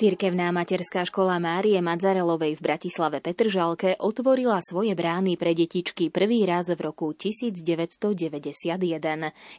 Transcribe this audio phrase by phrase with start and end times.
[0.00, 6.72] Cirkevná materská škola Márie Madzarelovej v Bratislave Petržalke otvorila svoje brány pre detičky prvý raz
[6.72, 8.08] v roku 1991.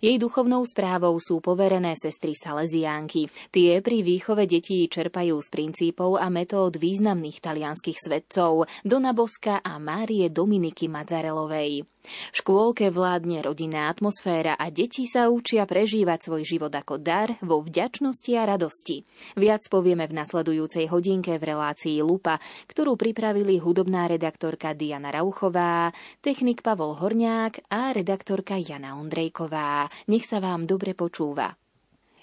[0.02, 3.30] Jej duchovnou správou sú poverené sestry Salesiánky.
[3.54, 9.78] Tie pri výchove detí čerpajú z princípov a metód významných talianských svetcov Dona Boska a
[9.78, 11.86] Márie Dominiky Madzarelovej.
[12.02, 17.62] V škôlke vládne rodinná atmosféra a deti sa učia prežívať svoj život ako dar vo
[17.62, 19.06] vďačnosti a radosti.
[19.38, 26.66] Viac povieme v nasledujúcej hodinke v relácii Lupa, ktorú pripravili hudobná redaktorka Diana Rauchová, technik
[26.66, 29.86] Pavol Horňák a redaktorka Jana Ondrejková.
[30.10, 31.54] Nech sa vám dobre počúva.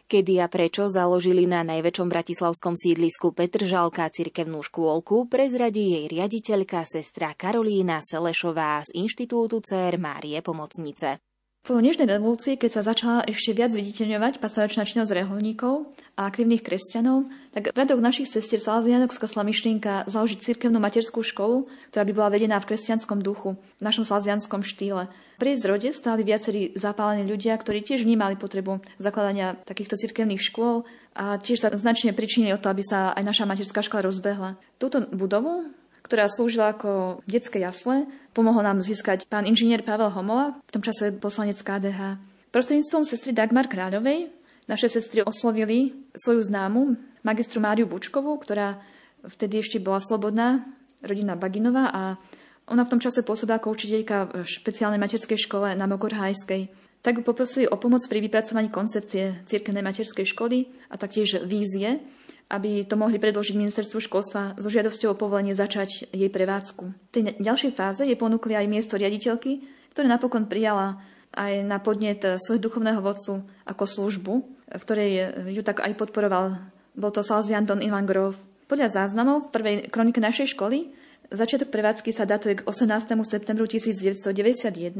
[0.08, 7.36] Kedy a prečo založili na najväčšom bratislavskom sídlisku Petržalka cirkevnú škôlku, prezradí jej riaditeľka sestra
[7.36, 11.20] Karolína Selešová z Inštitútu CR Márie Pomocnice.
[11.60, 17.28] Po nežnej revolúcii, keď sa začala ešte viac viditeľňovať pastoračná činnosť reholníkov a aktívnych kresťanov,
[17.52, 22.56] tak radok našich sestier Salesianok skosla myšlienka založiť cirkevnú materskú školu, ktorá by bola vedená
[22.64, 25.12] v kresťanskom duchu, v našom salesianskom štýle.
[25.39, 30.83] Pri zrode stáli viacerí zapálení ľudia, ktorí tiež vnímali potrebu zakladania takýchto cirkevných škôl
[31.14, 34.59] a tiež sa značne pričinili o to, aby sa aj naša materská škola rozbehla.
[34.83, 35.70] Túto budovu,
[36.03, 41.14] ktorá slúžila ako detské jasle, pomohol nám získať pán inžinier Pavel Homola, v tom čase
[41.14, 42.19] poslanec KDH.
[42.50, 44.34] Prostredníctvom sestry Dagmar Kráľovej
[44.66, 48.82] naše sestry oslovili svoju známu, magistru Máriu Bučkovú, ktorá
[49.22, 50.66] vtedy ešte bola slobodná,
[50.98, 52.03] rodina Baginová a
[52.68, 56.68] ona v tom čase pôsobila ako učiteľka v špeciálnej materskej škole na Mokorhajskej.
[57.00, 62.02] Tak ju poprosili o pomoc pri vypracovaní koncepcie cirkevnej materskej školy a taktiež vízie,
[62.48, 66.84] aby to mohli predložiť ministerstvu školstva so žiadosťou o povolenie začať jej prevádzku.
[66.90, 69.62] V tej ďalšej fáze je ponúkli aj miesto riaditeľky,
[69.92, 70.98] ktoré napokon prijala
[71.36, 74.34] aj na podnet svojho duchovného vodcu ako službu,
[74.68, 75.10] v ktorej
[75.52, 76.56] ju tak aj podporoval.
[76.98, 78.40] Bol to Salzian Don Ivan Grove.
[78.68, 80.92] Podľa záznamov v prvej kronike našej školy
[81.28, 83.12] Začiatok prevádzky sa datuje k 18.
[83.28, 84.97] septembru 1991,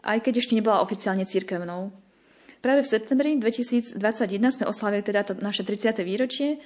[0.00, 1.92] aj keď ešte nebola oficiálne cirkevnou.
[2.64, 4.00] Práve v septembri 2021
[4.56, 6.00] sme oslavili teda to naše 30.
[6.00, 6.64] výročie,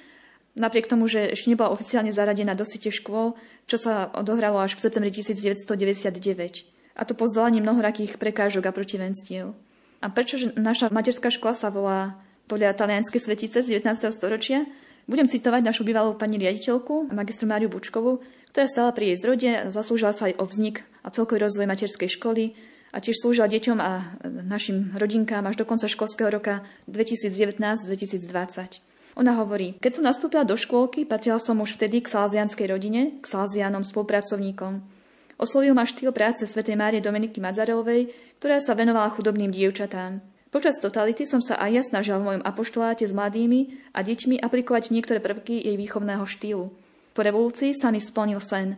[0.55, 3.35] napriek tomu, že ešte nebola oficiálne zaradená do siete škôl,
[3.67, 6.95] čo sa odohralo až v septembri 1999.
[6.95, 9.51] A to po zdolaní mnohorakých prekážok a protivenstiev.
[9.99, 12.15] A prečo naša materská škola sa volá
[12.47, 14.07] podľa talianskej svetice z 19.
[14.15, 14.63] storočia,
[15.03, 18.23] budem citovať našu bývalú pani riaditeľku, magistru Máriu Bučkovú,
[18.55, 22.55] ktorá stala pri jej zrode, zaslúžila sa aj o vznik a celkový rozvoj materskej školy
[22.95, 24.15] a tiež slúžila deťom a
[24.47, 28.79] našim rodinkám až do konca školského roka 2019-2020.
[29.19, 33.27] Ona hovorí, keď som nastúpila do škôlky, patrila som už vtedy k salzianskej rodine, k
[33.27, 34.87] salzianom spolupracovníkom.
[35.35, 38.07] Oslovil ma štýl práce svätej Márie Dominiky Madzarelovej,
[38.39, 40.23] ktorá sa venovala chudobným dievčatám.
[40.55, 44.95] Počas totality som sa aj ja snažil v mojom apoštoláte s mladými a deťmi aplikovať
[44.95, 46.84] niektoré prvky jej výchovného štýlu.
[47.15, 48.75] Po revolúcii sa mi splnil sen.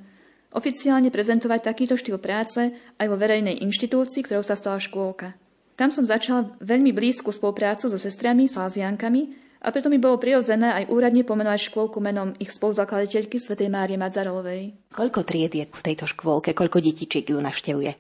[0.54, 2.70] Oficiálne prezentovať takýto štýl práce
[3.02, 5.34] aj vo verejnej inštitúcii, ktorou sa stala škôlka.
[5.74, 9.22] Tam som začal veľmi blízku spoluprácu so sestrami, salziankami
[9.62, 14.94] a preto mi bolo prirodzené aj úradne pomenovať škôlku menom ich spoluzakladateľky svätej Márie Madzarolovej.
[14.94, 16.54] Koľko tried je v tejto škôlke?
[16.54, 17.92] Koľko detičiek ju navštevuje?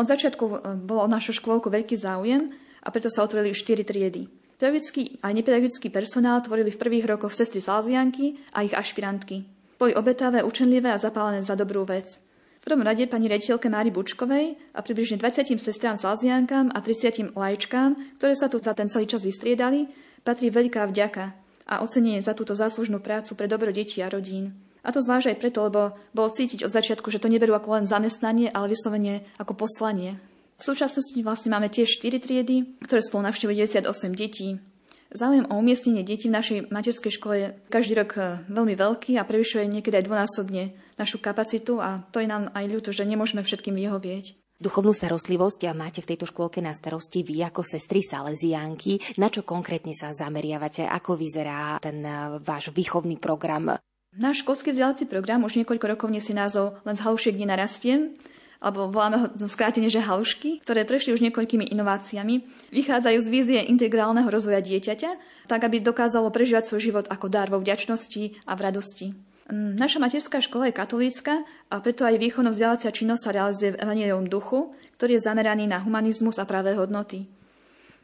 [0.00, 2.48] Od začiatku e, bolo o našu škôlku veľký záujem
[2.80, 4.39] a preto sa otvorili štyri triedy.
[4.60, 9.48] Pedagogický a nepedagogický personál tvorili v prvých rokoch sestry Salzianky a ich ašpirantky.
[9.80, 12.20] Boli obetavé, učenlivé a zapálené za dobrú vec.
[12.60, 18.20] V prvom rade pani rediteľke Mári Bučkovej a približne 20 sestrám Salziankám a 30 lajčkám,
[18.20, 19.88] ktoré sa tu za ten celý čas vystriedali,
[20.28, 21.32] patrí veľká vďaka
[21.64, 24.60] a ocenenie za túto záslužnú prácu pre dobro detí a rodín.
[24.84, 27.88] A to zvlášť aj preto, lebo bolo cítiť od začiatku, že to neberú ako len
[27.88, 30.20] zamestnanie, ale vyslovene ako poslanie.
[30.60, 34.60] V súčasnosti vlastne máme tiež 4 triedy, ktoré spolu navštevujú 98 detí.
[35.08, 39.24] Záujem o umiestnenie detí v našej materskej škole je každý rok e, veľmi veľký a
[39.24, 40.62] prevyšuje niekedy aj dvonásobne
[41.00, 44.36] našu kapacitu a to je nám aj ľúto, že nemôžeme všetkým vyhovieť.
[44.60, 49.16] Duchovnú starostlivosť a máte v tejto škôlke na starosti vy ako sestry Salesiánky.
[49.16, 50.84] Na čo konkrétne sa zameriavate?
[50.84, 53.80] Ako vyzerá ten e, váš výchovný program?
[54.12, 58.12] Náš školský vzdelávací program už niekoľko rokov nesie názov Len z halušiek nenarastiem
[58.60, 64.28] alebo voláme ho skrátene, že halušky, ktoré prešli už niekoľkými inováciami, vychádzajú z vízie integrálneho
[64.28, 65.10] rozvoja dieťaťa,
[65.48, 69.06] tak aby dokázalo prežívať svoj život ako dar vo vďačnosti a v radosti.
[69.50, 71.42] Mm, naša materská škola je katolícka
[71.72, 75.82] a preto aj výchovno vzdelávacia činnosť sa realizuje v evangeliovom duchu, ktorý je zameraný na
[75.82, 77.26] humanizmus a práve hodnoty.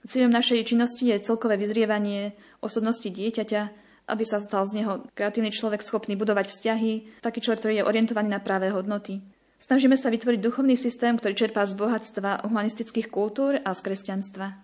[0.09, 3.63] Cieľom našej činnosti je celkové vyzrievanie osobnosti dieťaťa,
[4.07, 8.31] aby sa stal z neho kreatívny človek schopný budovať vzťahy, taký človek, ktorý je orientovaný
[8.31, 9.19] na práve hodnoty.
[9.67, 14.63] Snažíme sa vytvoriť duchovný systém, ktorý čerpá z bohatstva humanistických kultúr a z kresťanstva.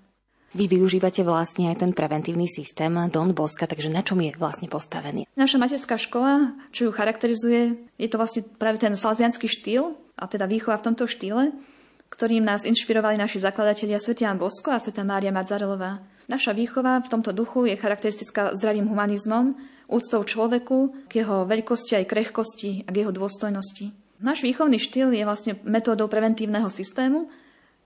[0.55, 5.27] Vy využívate vlastne aj ten preventívny systém Don Boska, takže na čom je vlastne postavený?
[5.35, 10.47] Naša materská škola, čo ju charakterizuje, je to vlastne práve ten salzianský štýl, a teda
[10.47, 11.51] výchova v tomto štýle,
[12.07, 14.15] ktorým nás inšpirovali naši zakladatelia Sv.
[14.23, 14.95] Jan Bosko a Sv.
[15.03, 15.99] Mária Madzarelová.
[16.31, 19.59] Naša výchova v tomto duchu je charakteristická zdravým humanizmom,
[19.91, 24.02] úctou človeku, k jeho veľkosti aj krehkosti a k jeho dôstojnosti.
[24.23, 27.27] Náš výchovný štýl je vlastne metódou preventívneho systému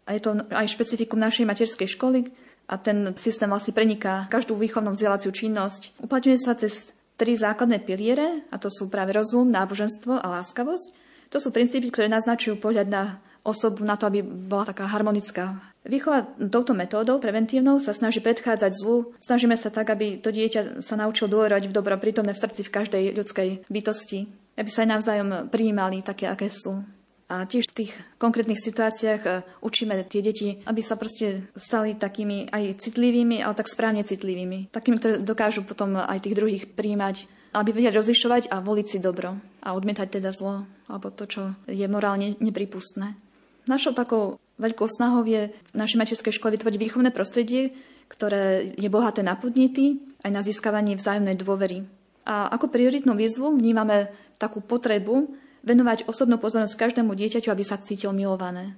[0.05, 2.31] a je to aj špecifikum našej materskej školy,
[2.67, 6.03] a ten systém vlastne preniká každú výchovnú vzdeláciu činnosť.
[6.03, 10.87] Uplatňuje sa cez tri základné piliere, a to sú práve rozum, náboženstvo a láskavosť.
[11.31, 13.03] To sú princípy, ktoré naznačujú pohľad na
[13.47, 15.63] osobu na to, aby bola taká harmonická.
[15.87, 19.15] Výchova touto metódou preventívnou sa snaží predchádzať zlu.
[19.23, 22.75] Snažíme sa tak, aby to dieťa sa naučilo dôverovať v dobro prítomné v srdci v
[22.75, 24.46] každej ľudskej bytosti.
[24.57, 26.81] Aby sa aj navzájom prijímali také, aké sú.
[27.27, 27.93] A tiež v tých
[28.23, 33.67] konkrétnych situáciách e, učíme tie deti, aby sa proste stali takými aj citlivými, ale tak
[33.67, 34.71] správne citlivými.
[34.71, 39.43] Takými, ktoré dokážu potom aj tých druhých príjmať, aby vedeli rozlišovať a voliť si dobro
[39.59, 43.19] a odmietať teda zlo, alebo to, čo je morálne nepripustné.
[43.67, 47.75] Našou takou veľkou snahou je v našej materskej škole vytvoriť výchovné prostredie,
[48.07, 51.83] ktoré je bohaté na podnety aj na získavanie vzájomnej dôvery.
[52.27, 55.31] A ako prioritnú výzvu vnímame takú potrebu
[55.63, 58.75] venovať osobnú pozornosť každému dieťaťu, aby sa cítil milované.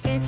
[0.00, 0.22] Keď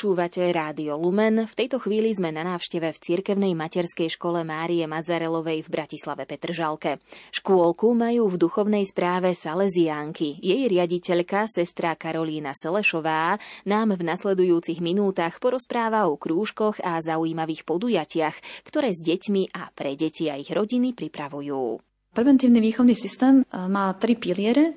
[0.00, 1.44] Počúvate Rádio Lumen.
[1.44, 7.04] V tejto chvíli sme na návšteve v cirkevnej materskej škole Márie Madzarelovej v Bratislave Petržalke.
[7.36, 10.40] Škôlku majú v duchovnej správe Salesiánky.
[10.40, 13.36] Jej riaditeľka, sestra Karolína Selešová,
[13.68, 20.00] nám v nasledujúcich minútach porozpráva o krúžkoch a zaujímavých podujatiach, ktoré s deťmi a pre
[20.00, 21.76] deti a ich rodiny pripravujú.
[22.16, 24.72] Preventívny výchovný systém e, má tri piliere,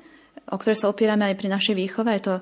[0.52, 2.12] o ktoré sa opierame aj pri našej výchove.
[2.12, 2.36] Je to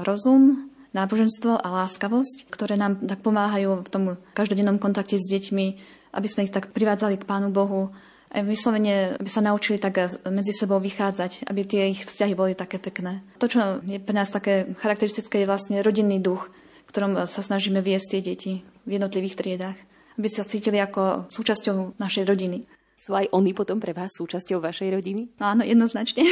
[0.00, 4.04] rozum, náboženstvo a láskavosť, ktoré nám tak pomáhajú v tom
[4.36, 5.66] každodennom kontakte s deťmi,
[6.12, 7.92] aby sme ich tak privádzali k Pánu Bohu,
[8.32, 12.80] aj vyslovene, aby sa naučili tak medzi sebou vychádzať, aby tie ich vzťahy boli také
[12.80, 13.20] pekné.
[13.36, 17.84] To, čo je pre nás také charakteristické, je vlastne rodinný duch, v ktorom sa snažíme
[17.84, 18.52] viesť tie deti
[18.88, 19.76] v jednotlivých triedách,
[20.16, 22.64] aby sa cítili ako súčasťou našej rodiny.
[23.02, 25.34] Sú aj oni potom pre vás súčasťou vašej rodiny?
[25.42, 26.22] No áno, jednoznačne.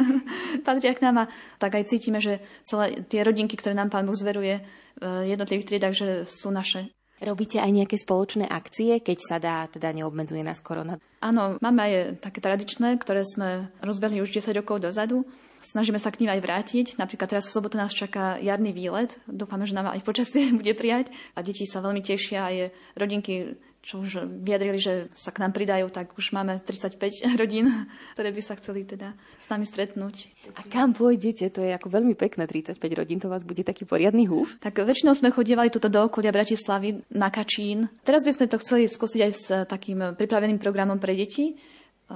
[0.66, 4.14] Patria k nám a tak aj cítime, že celé tie rodinky, ktoré nám Pán Boh
[4.14, 4.62] zveruje
[5.02, 6.94] v jednotlivých triedách, že sú naše.
[7.18, 11.02] Robíte aj nejaké spoločné akcie, keď sa dá, teda neobmedzuje nás korona?
[11.18, 11.92] Áno, máme aj
[12.22, 15.26] také tradičné, ktoré sme rozbehli už 10 rokov dozadu.
[15.64, 16.86] Snažíme sa k ním aj vrátiť.
[17.00, 19.16] Napríklad teraz v sobotu nás čaká jarný výlet.
[19.24, 21.10] Dúfame, že nám aj počasie bude prijať.
[21.34, 22.40] A deti sa veľmi tešia.
[22.44, 22.56] Aj
[22.94, 26.96] rodinky čo už vyjadrili, že sa k nám pridajú, tak už máme 35
[27.40, 27.68] rodín,
[28.16, 30.32] ktoré by sa chceli teda s nami stretnúť.
[30.56, 31.52] A kam pôjdete?
[31.52, 34.56] To je ako veľmi pekné 35 rodín, to vás bude taký poriadny húf.
[34.64, 37.92] Tak väčšinou sme chodievali tuto do okolia Bratislavy na Kačín.
[38.00, 41.52] Teraz by sme to chceli skúsiť aj s takým pripraveným programom pre deti.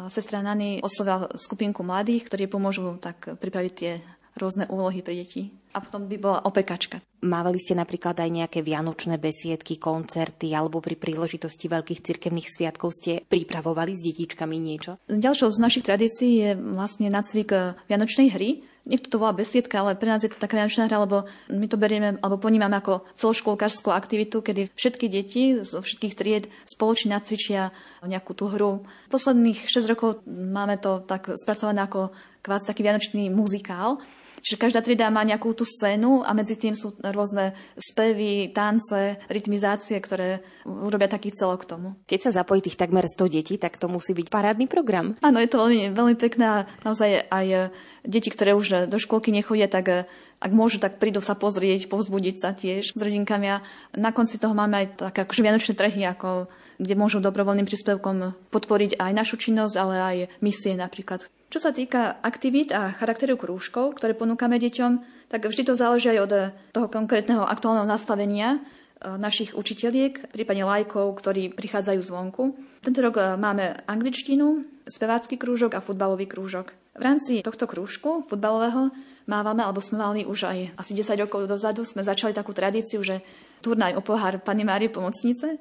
[0.09, 3.93] Sestra Nany oslovila skupinku mladých, ktorí pomôžu tak pripraviť tie
[4.39, 5.51] rôzne úlohy pre deti.
[5.77, 7.05] A potom by bola opekačka.
[7.19, 13.27] Mávali ste napríklad aj nejaké vianočné besiedky, koncerty alebo pri príležitosti veľkých cirkevných sviatkov ste
[13.27, 15.03] pripravovali s detičkami niečo?
[15.11, 18.63] Ďalšou z našich tradícií je vlastne nacvik eh, vianočnej hry.
[18.89, 21.77] Niekto to volá besiedka, ale pre nás je to taká vianočná hra, lebo my to
[21.77, 27.69] berieme alebo ponímame ako celoškolkárskú aktivitu, kedy všetky deti zo všetkých tried spoločne nacvičia
[28.01, 28.89] nejakú tú hru.
[29.13, 34.01] Posledných 6 rokov máme to tak spracované ako kvác taký vianočný muzikál,
[34.43, 39.99] Čiže každá trieda má nejakú tú scénu a medzi tým sú rôzne spevy, tance, rytmizácie,
[39.99, 41.89] ktoré urobia taký celok k tomu.
[42.07, 45.19] Keď sa zapojí tých takmer 100 detí, tak to musí byť parádny program.
[45.21, 47.59] Áno, je to veľmi, veľmi pekné a naozaj aj e,
[48.07, 49.97] deti, ktoré už do školky nechodia, tak e,
[50.39, 53.63] ak môžu, tak prídu sa pozrieť, povzbudiť sa tiež s rodinkami a
[53.99, 56.47] na konci toho máme aj také akože vianočné trhy, ako
[56.79, 61.27] kde môžu dobrovoľným príspevkom podporiť aj našu činnosť, ale aj misie napríklad.
[61.49, 64.93] Čo sa týka aktivít a charakteru krúžkov, ktoré ponúkame deťom,
[65.33, 66.33] tak vždy to záleží aj od
[66.77, 68.61] toho konkrétneho aktuálneho nastavenia
[69.01, 72.53] e, našich učiteľiek, prípadne lajkov, ktorí prichádzajú zvonku.
[72.85, 76.77] Tento rok e, máme angličtinu, spevácky krúžok a futbalový krúžok.
[76.93, 78.93] V rámci tohto krúžku futbalového
[79.25, 83.25] mávame, alebo sme mali už aj asi 10 rokov dozadu, sme začali takú tradíciu, že
[83.65, 85.57] turnaj o pohár Pani Márie Pomocnice,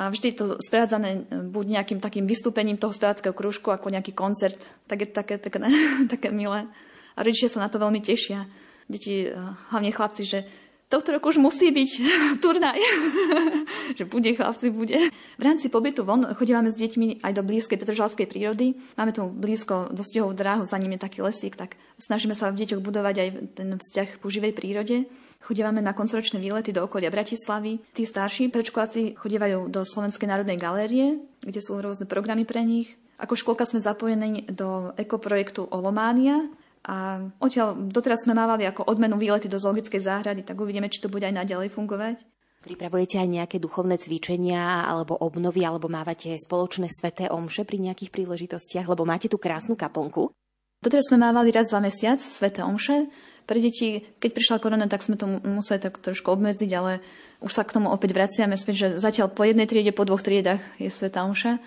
[0.00, 4.56] a vždy to sprevádzané e, buď nejakým takým vystúpením toho speváckého krúžku, ako nejaký koncert,
[4.88, 5.68] tak je to také pekné,
[6.12, 6.64] také milé.
[7.12, 8.48] A rodičia sa na to veľmi tešia.
[8.88, 9.36] Deti, e,
[9.68, 10.48] hlavne chlapci, že
[10.88, 11.90] tohto roku už musí byť
[12.42, 12.80] turnaj.
[14.00, 15.12] že bude, chlapci, bude.
[15.12, 18.80] V rámci pobytu von chodívame s deťmi aj do blízkej Petržalskej prírody.
[18.96, 22.80] Máme tu blízko dostihovú dráhu, za ním je taký lesík, tak snažíme sa v deťoch
[22.80, 24.96] budovať aj ten vzťah k živej prírode.
[25.40, 27.80] Chodívame na koncoročné výlety do okolia Bratislavy.
[27.96, 32.94] Tí starší predškoláci chodívajú do Slovenskej národnej galérie, kde sú rôzne programy pre nich.
[33.16, 36.48] Ako školka sme zapojení do ekoprojektu Olománia,
[36.80, 41.12] a odtiaľ doteraz sme mávali ako odmenu výlety do zoologickej záhrady, tak uvidíme, či to
[41.12, 42.24] bude aj naďalej fungovať.
[42.60, 48.88] Pripravujete aj nejaké duchovné cvičenia alebo obnovy, alebo mávate spoločné sveté omše pri nejakých príležitostiach,
[48.88, 50.32] lebo máte tu krásnu kaplnku?
[50.80, 53.08] Doteraz sme mávali raz za mesiac sveté omše,
[53.50, 57.02] pre deti, keď prišla korona, tak sme to museli tak trošku obmedziť, ale
[57.42, 60.62] už sa k tomu opäť vraciame späť, že zatiaľ po jednej triede, po dvoch triedach
[60.78, 61.58] je Sveta Omša.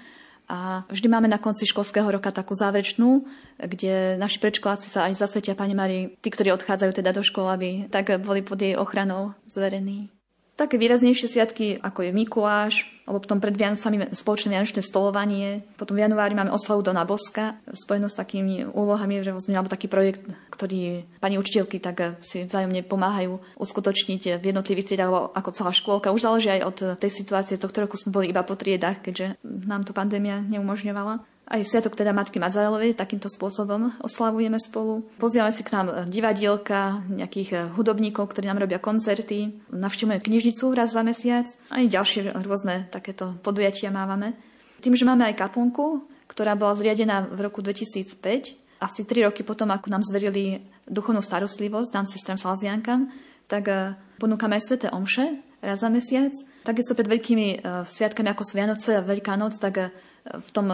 [0.48, 3.28] A vždy máme na konci školského roka takú záverečnú,
[3.60, 7.70] kde naši predškoláci sa aj zasvetia Pani Mari, tí, ktorí odchádzajú teda do školy, aby
[7.92, 10.08] tak boli pod jej ochranou zverení.
[10.54, 15.66] Také výraznejšie sviatky, ako je Mikuláš, alebo potom pred Vianocami spoločné vianočné stolovanie.
[15.76, 20.22] Potom v januári máme oslavu Dona Boska, spojenú s takými úlohami, vlastne, alebo taký projekt,
[20.54, 26.14] ktorý pani učiteľky tak si vzájomne pomáhajú uskutočniť v jednotlivých triedách, alebo ako celá škôlka.
[26.14, 27.58] Už záleží aj od tej situácie.
[27.58, 31.33] Tohto roku sme boli iba po triedách, keďže nám to pandémia neumožňovala.
[31.44, 35.04] Aj Sviatok teda Matky Madzarelovej takýmto spôsobom oslavujeme spolu.
[35.20, 39.52] Pozývame si k nám divadielka, nejakých eh, hudobníkov, ktorí nám robia koncerty.
[39.76, 41.52] Navštívujeme knižnicu raz za mesiac.
[41.68, 44.40] Aj ďalšie rôzne takéto podujatia mávame.
[44.80, 49.72] Tým, že máme aj kaplnku, ktorá bola zriadená v roku 2005, asi tri roky potom,
[49.72, 53.12] ako nám zverili duchovnú starostlivosť, nám sestram Salziankam,
[53.52, 56.32] tak eh, ponúkame aj sveté omše raz za mesiac.
[56.64, 59.92] Takisto pred veľkými eh, sviatkami, ako sú Vianoce a Veľká noc, tak
[60.24, 60.72] v tom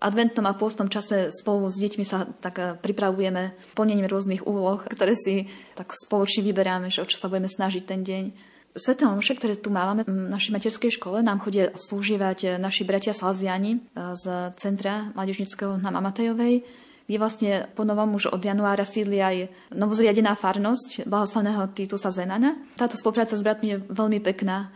[0.00, 5.12] adventnom a pôstnom čase spolu s deťmi sa tak eh, pripravujeme plnením rôznych úloh, ktoré
[5.14, 8.24] si tak spoločne vyberáme, že o čo sa budeme snažiť ten deň.
[8.70, 13.12] Sveté omše, ktoré tu máme v našej materskej škole, nám chodia slúživať eh, naši bratia
[13.12, 16.64] Salziani eh, z Centra mládežnického na Mamatejovej,
[17.04, 22.56] kde vlastne po novom už od januára sídli aj novozriadená farnosť blahoslavného Titusa Zemana.
[22.78, 24.70] Táto spolupráca s bratmi je veľmi pekná.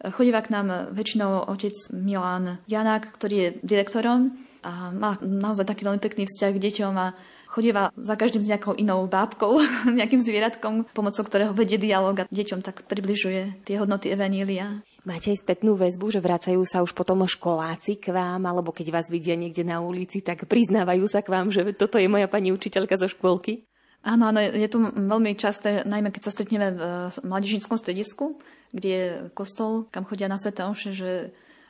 [0.00, 6.00] Chodíva k nám väčšinou otec Milan Janák, ktorý je direktorom a má naozaj taký veľmi
[6.00, 7.06] pekný vzťah k deťom a
[7.50, 9.58] chodíva za každým s nejakou inou bábkou,
[9.98, 14.84] nejakým zvieratkom, pomocou ktorého vedie dialog a deťom tak približuje tie hodnoty Evanília.
[15.00, 19.08] Máte aj spätnú väzbu, že vracajú sa už potom školáci k vám, alebo keď vás
[19.08, 23.00] vidia niekde na ulici, tak priznávajú sa k vám, že toto je moja pani učiteľka
[23.00, 23.64] zo škôlky?
[24.00, 26.82] Áno, áno, je to veľmi časté, najmä keď sa stretneme v
[27.20, 28.40] mladížnickom stredisku,
[28.72, 29.04] kde je
[29.36, 31.10] kostol, kam chodia na Svete Omše, že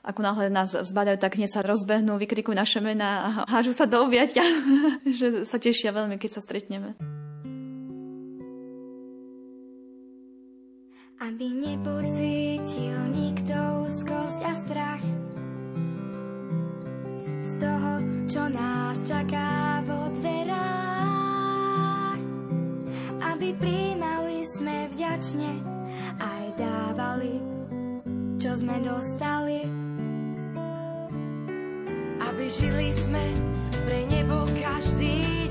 [0.01, 4.01] ako náhle nás zbadajú, tak hneď sa rozbehnú, vykrikujú naše mená a hážu sa do
[4.01, 4.41] objatia,
[5.19, 6.97] že sa tešia veľmi, keď sa stretneme.
[11.21, 13.53] Aby nepocítil nikto
[13.85, 15.05] úzkosť a strach
[17.45, 17.93] z toho,
[18.25, 22.21] čo nás čaká vo dverách.
[23.21, 25.61] Aby príjmali sme vďačne
[26.17, 27.37] aj dávali,
[28.41, 29.90] čo sme dostali
[32.51, 33.23] žili sme
[33.87, 35.47] pre nebo každý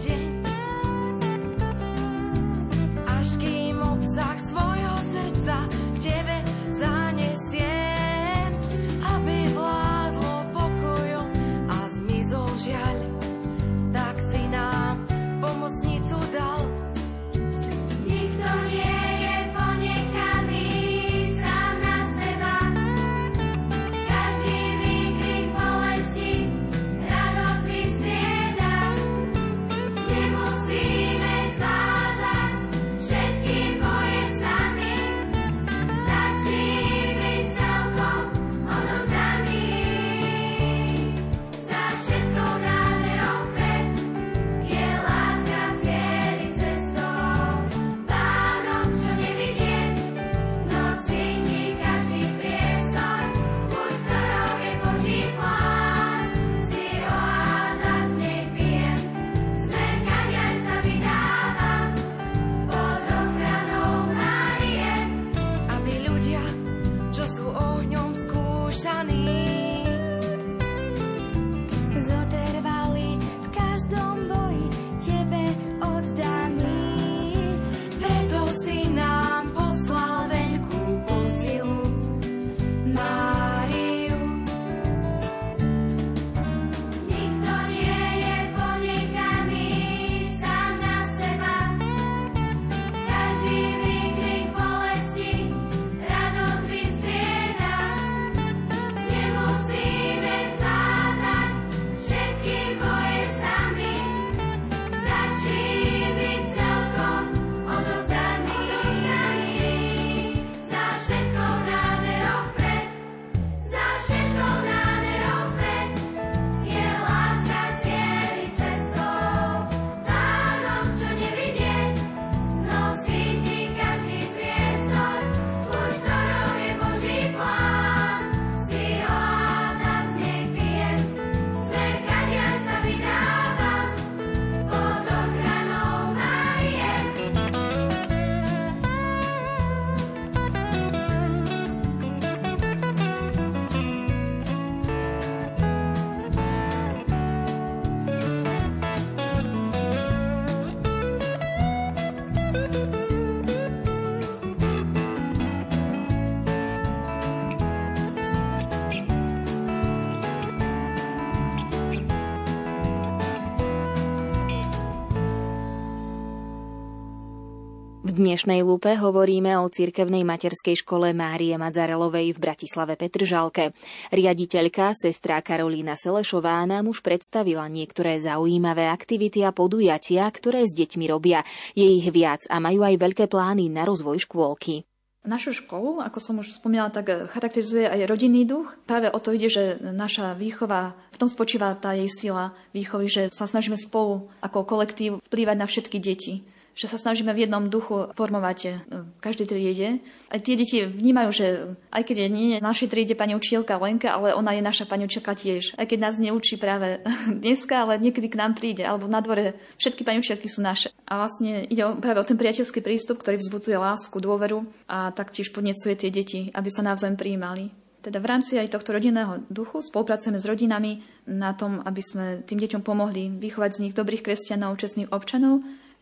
[168.19, 173.71] dnešnej lupe hovoríme o cirkevnej materskej škole Márie Madzarelovej v Bratislave Petržalke.
[174.12, 181.08] Riaditeľka, sestra Karolína Selešová nám už predstavila niektoré zaujímavé aktivity a podujatia, ktoré s deťmi
[181.08, 181.47] robia.
[181.79, 184.84] Je ich viac a majú aj veľké plány na rozvoj škôlky.
[185.23, 188.71] Našu školu, ako som už spomínala, tak charakterizuje aj rodinný duch.
[188.84, 193.23] Práve o to ide, že naša výchova, v tom spočíva tá jej sila výchovy, že
[193.32, 196.43] sa snažíme spolu ako kolektív vplývať na všetky deti
[196.80, 200.00] že sa snažíme v jednom duchu formovať e, v každej triede.
[200.32, 201.46] Aj tie deti vnímajú, že
[201.92, 205.36] aj keď nie je našej triede pani učiteľka Lenka, ale ona je naša pani učiteľka
[205.36, 205.76] tiež.
[205.76, 207.04] Aj keď nás neučí práve
[207.44, 210.88] dneska, ale niekedy k nám príde, alebo na dvore všetky pani učiteľky sú naše.
[211.04, 216.00] A vlastne ide práve o ten priateľský prístup, ktorý vzbudzuje lásku, dôveru a taktiež podnecuje
[216.00, 217.76] tie deti, aby sa navzájom prijímali.
[218.00, 222.63] Teda v rámci aj tohto rodinného duchu spolupracujeme s rodinami na tom, aby sme tým
[222.63, 225.60] deťom pomohli vychovať z nich dobrých kresťanov, čestných občanov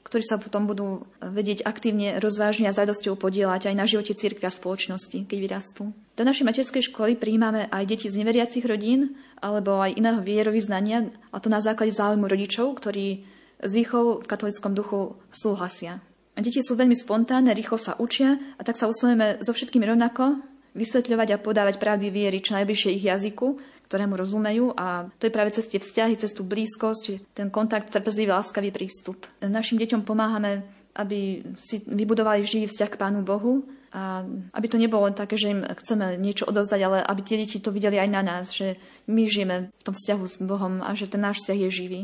[0.08, 4.48] ktorí sa potom budú vedieť aktívne, rozvážne a s radosťou podielať aj na živote cirkvi
[4.48, 5.91] a spoločnosti, keď vyrastú.
[6.15, 11.43] Do našej materskej školy prijímame aj deti z neveriacich rodín alebo aj iného vierovýznania, a
[11.43, 13.28] to na základe záujmu rodičov, ktorí
[13.60, 16.00] s výchovou v katolickom duchu súhlasia.
[16.38, 20.39] A deti sú veľmi spontánne, rýchlo sa učia a tak sa usilujeme so všetkými rovnako
[20.78, 25.56] vysvetľovať a podávať pravdy viery čo najbližšie ich jazyku, ktorému rozumejú a to je práve
[25.56, 29.23] cez tie vzťahy, cez tú blízkosť, ten kontakt, trpezlivý, láskavý prístup.
[29.39, 30.67] Našim deťom pomáhame,
[31.00, 33.63] aby si vybudovali živý vzťah k Pánu Bohu
[33.95, 37.63] a aby to nebolo len také, že im chceme niečo odozdať, ale aby tie deti
[37.63, 38.76] to videli aj na nás, že
[39.08, 42.02] my žijeme v tom vzťahu s Bohom a že ten náš vzťah je živý.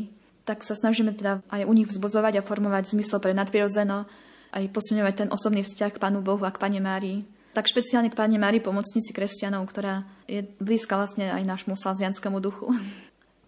[0.48, 4.08] Tak sa snažíme teda aj u nich vzbuzovať a formovať zmysel pre nadprirodzeno,
[4.54, 8.18] aj posilňovať ten osobný vzťah k Pánu Bohu a k Pane Márii tak špeciálne k
[8.18, 12.74] Pani Mári, pomocnici kresťanov, ktorá je blízka vlastne aj nášmu salzianskému duchu.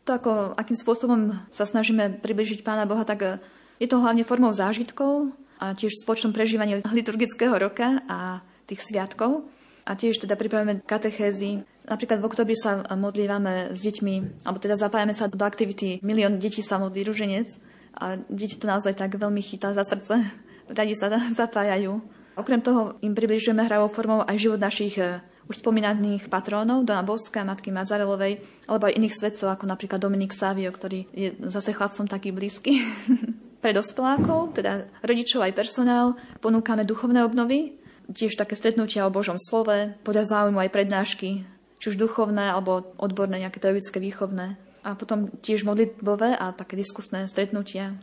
[0.07, 3.43] To, ako, akým spôsobom sa snažíme približiť Pána Boha, tak eh,
[3.83, 8.39] je to hlavne formou zážitkov a tiež spoločnom prežívaní liturgického roka a
[8.71, 9.51] tých sviatkov.
[9.83, 11.67] A tiež teda pripravujeme katechézy.
[11.91, 16.63] Napríklad v oktobri sa modlívame s deťmi, alebo teda zapájame sa do aktivity Milión detí
[16.63, 17.51] sa modlí ruženec.
[17.99, 20.23] A deti to naozaj tak veľmi chytá za srdce.
[20.71, 21.99] Radi sa zapájajú.
[22.37, 27.47] Okrem toho im približujeme hravou formou aj život našich eh, už spomínaných patrónov, Dona Boska,
[27.47, 32.35] Matky Mazarelovej, alebo aj iných svedcov, ako napríklad Dominik Savio, ktorý je zase chlapcom taký
[32.37, 32.85] blízky.
[33.63, 37.81] Pre dospelákov, teda rodičov aj personál, ponúkame duchovné obnovy,
[38.13, 41.43] tiež také stretnutia o Božom slove, podľa záujmu aj prednášky,
[41.81, 44.61] či už duchovné alebo odborné, nejaké pedagogické výchovné.
[44.87, 47.99] A potom tiež modlitbové a také diskusné stretnutia.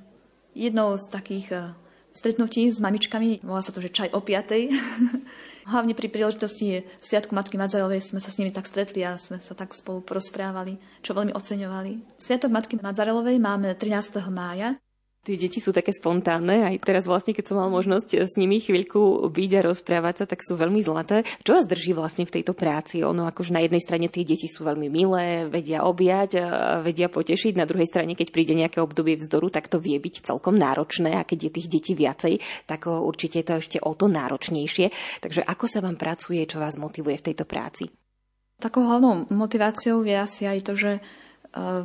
[0.51, 1.61] Jednou z takých eh,
[2.13, 4.69] stretnutí s mamičkami, volá sa to, že čaj o piatej.
[5.73, 9.55] Hlavne pri príležitosti Sviatku Matky Madzarelovej sme sa s nimi tak stretli a sme sa
[9.55, 12.19] tak spolu porozprávali, čo veľmi oceňovali.
[12.19, 14.21] Sviatok Matky Madzarelovej máme 13.
[14.27, 14.75] mája
[15.23, 19.31] Tie deti sú také spontánne, aj teraz vlastne, keď som mal možnosť s nimi chvíľku
[19.31, 21.23] byť a rozprávať sa, tak sú veľmi zlaté.
[21.47, 23.07] Čo vás drží vlastne v tejto práci?
[23.07, 26.43] Ono akože na jednej strane tie deti sú veľmi milé, vedia objať,
[26.83, 30.59] vedia potešiť, na druhej strane, keď príde nejaké obdobie vzdoru, tak to vie byť celkom
[30.59, 34.91] náročné a keď je tých detí viacej, tak určite je to ešte o to náročnejšie.
[35.23, 37.87] Takže ako sa vám pracuje, čo vás motivuje v tejto práci?
[38.59, 40.91] Takou hlavnou motiváciou je asi aj to, že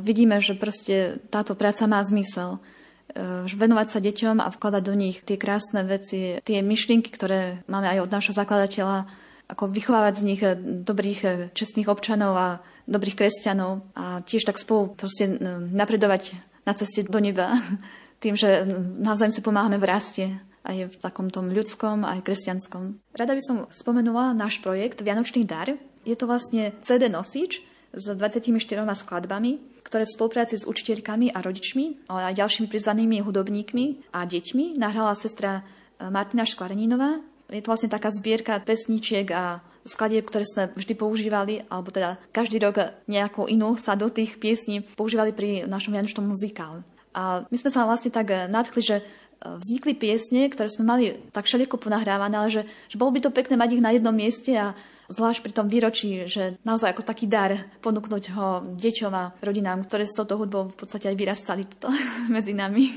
[0.03, 2.68] vidíme, že proste táto práca má zmysel Eh,
[3.15, 8.05] venovať sa deťom a vkladať do nich tie krásne veci, tie myšlienky, ktoré máme aj
[8.05, 9.09] od našho zakladateľa,
[9.49, 12.47] ako vychovávať z nich eh, dobrých, eh, čestných občanov a
[12.85, 15.29] dobrých kresťanov a tiež tak spolu proste
[15.73, 17.57] napredovať na ceste do neba
[18.23, 18.65] tým, že
[19.01, 20.25] navzájom si pomáhame v raste
[20.65, 22.99] aj v takom tom ľudskom, aj kresťanskom.
[23.15, 25.71] Rada by som spomenula náš projekt Vianočný dar.
[26.03, 28.53] Je to vlastne CD nosič, s 24
[28.93, 34.77] skladbami, ktoré v spolupráci s učiteľkami a rodičmi, ale aj ďalšími prizvanými hudobníkmi a deťmi
[34.77, 35.65] nahrala sestra
[35.97, 37.25] e, Martina Škvarnínová.
[37.49, 42.61] Je to vlastne taká zbierka pesničiek a skladieb, ktoré sme vždy používali, alebo teda každý
[42.61, 46.85] rok nejakú inú sadu tých piesní používali pri našom Vianočnom muzikále.
[47.17, 49.03] A my sme sa vlastne tak nadchli, že e,
[49.41, 53.57] vznikli piesne, ktoré sme mali tak všelijako ponahrávané, ale že, že bolo by to pekné
[53.57, 54.77] mať ich na jednom mieste a
[55.09, 60.05] zvlášť pri tom výročí, že naozaj ako taký dar ponúknuť ho deťom a rodinám, ktoré
[60.05, 61.89] s touto hudbou v podstate aj vyrastali toto
[62.35, 62.93] medzi nami.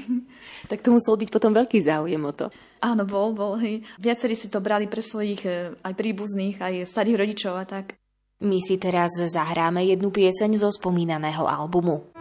[0.69, 2.47] Tak to musel byť potom veľký záujem o to.
[2.85, 3.57] Áno, bol, bol.
[3.59, 3.83] Hej.
[3.97, 7.97] Viacerí si to brali pre svojich eh, aj príbuzných, aj starých rodičov a tak.
[8.43, 12.12] My si teraz zahráme jednu pieseň zo spomínaného albumu.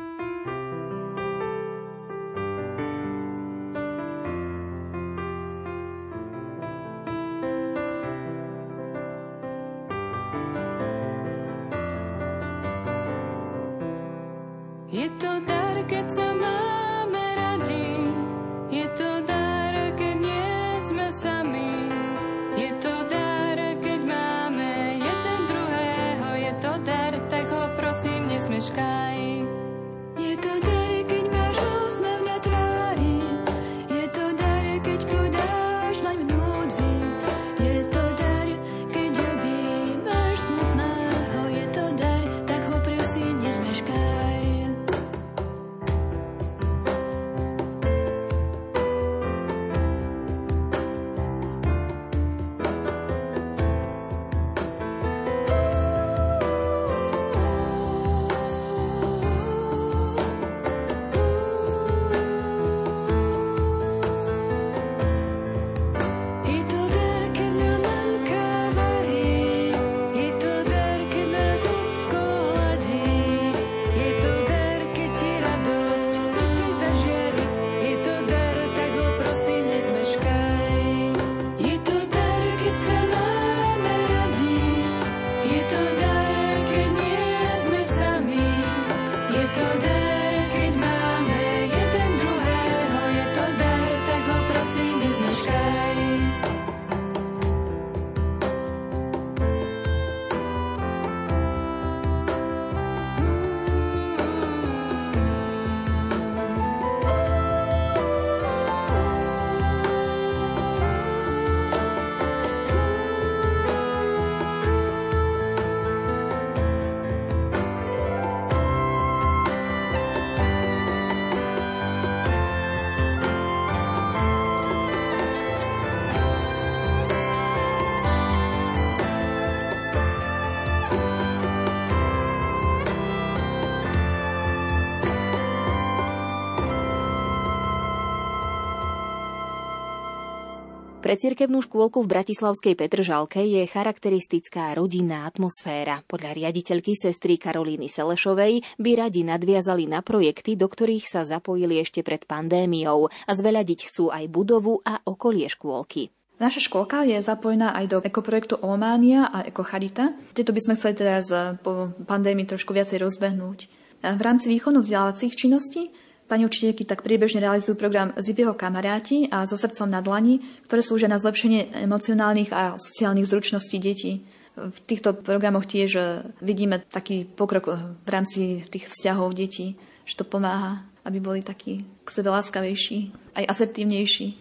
[141.12, 146.08] Pre cirkevnú škôlku v Bratislavskej Petržalke je charakteristická rodinná atmosféra.
[146.08, 152.00] Podľa riaditeľky sestry Karolíny Selešovej by radi nadviazali na projekty, do ktorých sa zapojili ešte
[152.00, 156.16] pred pandémiou a zveľadiť chcú aj budovu a okolie škôlky.
[156.40, 160.16] Naša škôlka je zapojená aj do ekoprojektu Ománia a Ekocharita.
[160.32, 163.68] Tieto by sme chceli teraz eh, po pandémii trošku viacej rozbehnúť.
[164.02, 165.94] V rámci výkonu vzdelávacích činností
[166.32, 171.12] Pani učiteľky tak priebežne realizujú program Zipieho kamaráti a so srdcom na dlani, ktoré slúžia
[171.12, 174.24] na zlepšenie emocionálnych a sociálnych zručností detí.
[174.56, 176.04] V týchto programoch tiež e,
[176.40, 179.76] vidíme taký pokrok e, v rámci tých vzťahov detí,
[180.08, 184.40] že to pomáha, aby boli takí k sebe láskavejší, aj asertívnejší.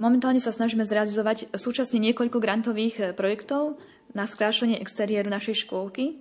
[0.00, 3.76] Momentálne sa snažíme zrealizovať súčasne niekoľko grantových e, projektov
[4.16, 6.16] na skrášenie exteriéru našej škôlky,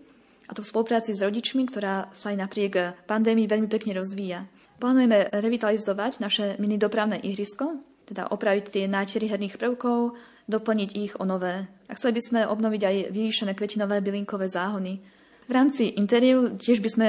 [0.45, 2.73] a to v spolupráci s rodičmi, ktorá sa aj napriek
[3.07, 4.43] pandémii veľmi pekne rozvíja.
[4.75, 11.25] Plánujeme revitalizovať naše mini dopravné ihrisko, teda opraviť tie nátery herných prvkov, doplniť ich o
[11.25, 11.65] nové.
[11.89, 15.01] A chceli by sme obnoviť aj vyvýšené kvetinové bylinkové záhony.
[15.45, 17.07] V rámci interiéru tiež by sme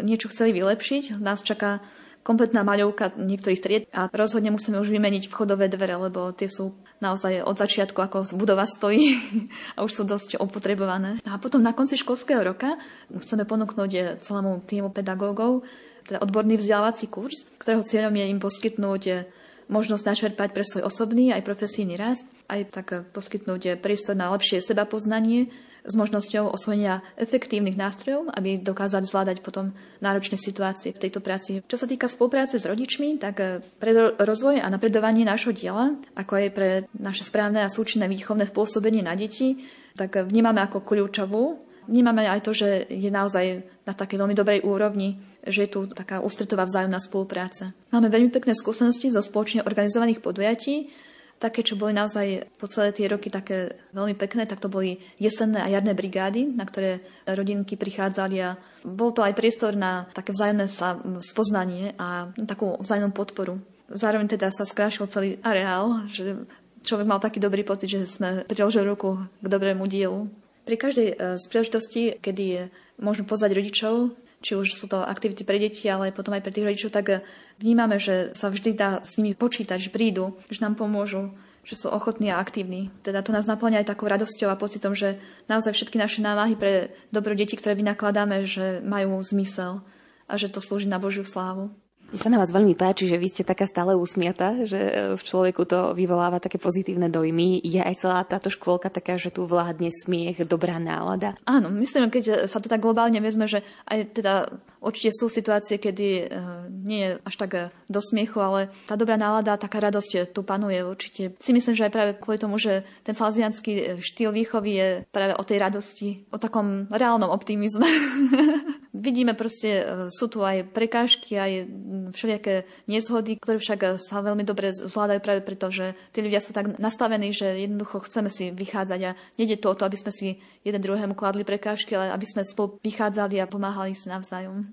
[0.00, 1.20] niečo chceli vylepšiť.
[1.20, 1.80] Nás čaká
[2.26, 7.46] kompletná maľovka niektorých tried a rozhodne musíme už vymeniť vchodové dvere, lebo tie sú naozaj
[7.46, 9.14] od začiatku, ako budova stojí
[9.78, 11.22] a už sú dosť opotrebované.
[11.22, 12.74] A potom na konci školského roka
[13.14, 15.62] chceme ponúknuť celému týmu pedagógov
[16.06, 19.26] teda odborný vzdelávací kurz, ktorého cieľom je im poskytnúť eh,
[19.66, 24.30] možnosť načerpať pre svoj osobný aj profesijný rast, aj tak eh, poskytnúť eh, priestor na
[24.30, 25.50] lepšie seba poznanie
[25.86, 29.70] s možnosťou osvojenia efektívnych nástrojov, aby dokázali zvládať potom
[30.02, 31.62] náročné situácie v tejto práci.
[31.62, 33.38] Čo sa týka spolupráce s rodičmi, tak
[33.78, 39.06] pre rozvoj a napredovanie nášho diela, ako aj pre naše správne a súčinné výchovné pôsobenie
[39.06, 39.62] na deti,
[39.94, 41.62] tak vnímame ako kľúčovú.
[41.86, 46.20] Vnímame aj to, že je naozaj na takej veľmi dobrej úrovni že je tu taká
[46.20, 47.72] ústretová vzájomná spolupráca.
[47.94, 50.90] Máme veľmi pekné skúsenosti zo spoločne organizovaných podujatí,
[51.36, 55.60] také, čo boli naozaj po celé tie roky také veľmi pekné, tak to boli jesenné
[55.60, 60.66] a jarné brigády, na ktoré rodinky prichádzali a bol to aj priestor na také vzájomné
[60.68, 63.60] sa spoznanie a takú vzájomnú podporu.
[63.92, 66.48] Zároveň teda sa skrášil celý areál, že
[66.82, 70.26] človek mal taký dobrý pocit, že sme priložili ruku k dobrému dielu.
[70.66, 75.90] Pri každej z príležitosti, kedy môžeme pozvať rodičov či už sú to aktivity pre deti,
[75.90, 77.26] ale potom aj pre tých rodičov, tak
[77.58, 81.34] vnímame, že sa vždy dá s nimi počítať, že prídu, že nám pomôžu,
[81.66, 82.94] že sú ochotní a aktívni.
[83.02, 85.18] Teda to nás naplňa aj takou radosťou a pocitom, že
[85.50, 89.82] naozaj všetky naše námahy pre dobro detí, ktoré vynakladáme, že majú zmysel
[90.30, 91.74] a že to slúži na Božiu slávu.
[92.06, 95.22] Mne sa na vás veľmi páči, že vy ste taká stále usmiata, že e, v
[95.26, 97.58] človeku to vyvoláva také pozitívne dojmy.
[97.66, 101.34] Je aj celá táto škôlka taká, že tu vládne smiech, dobrá nálada?
[101.42, 106.30] Áno, myslím, keď sa to tak globálne vezme, že aj teda určite sú situácie, kedy
[106.30, 110.46] uh, nie je až tak e, do smiechu, ale tá dobrá nálada, taká radosť tu
[110.46, 111.34] panuje určite.
[111.42, 115.42] Si myslím, že aj práve kvôli tomu, že ten salzianský štýl výchovy je práve o
[115.42, 117.90] tej radosti, o takom reálnom optimizme.
[118.96, 121.68] Vidíme proste, sú tu aj prekážky, aj
[122.16, 126.80] všelijaké nezhody, ktoré však sa veľmi dobre zvládajú práve preto, že tí ľudia sú tak
[126.80, 130.80] nastavení, že jednoducho chceme si vychádzať a nejde to o to, aby sme si jeden
[130.80, 134.64] druhému kladli prekážky, ale aby sme spolu vychádzali a pomáhali si navzájom.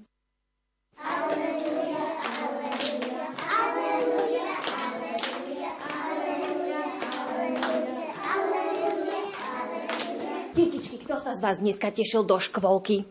[10.54, 13.04] Detičky, kto sa z vás dneska tešil do škôlky?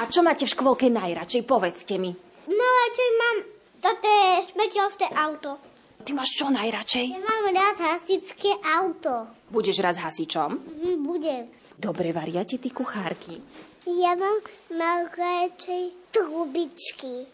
[0.00, 1.44] A čo máte v škôlke najradšej?
[1.44, 2.08] Povedzte mi.
[2.48, 3.36] Najradšej mám
[3.84, 4.16] také
[4.48, 5.60] smetiaste auto.
[6.00, 7.06] Ty máš čo najradšej?
[7.12, 9.28] Ja mám rád hasičské auto.
[9.52, 10.56] Budeš raz hasičom?
[10.56, 11.44] Mm, Budem.
[11.76, 13.44] Dobre, varia ti ty kuchárky.
[13.84, 14.40] Ja mám
[14.72, 17.28] najradšej trubičky.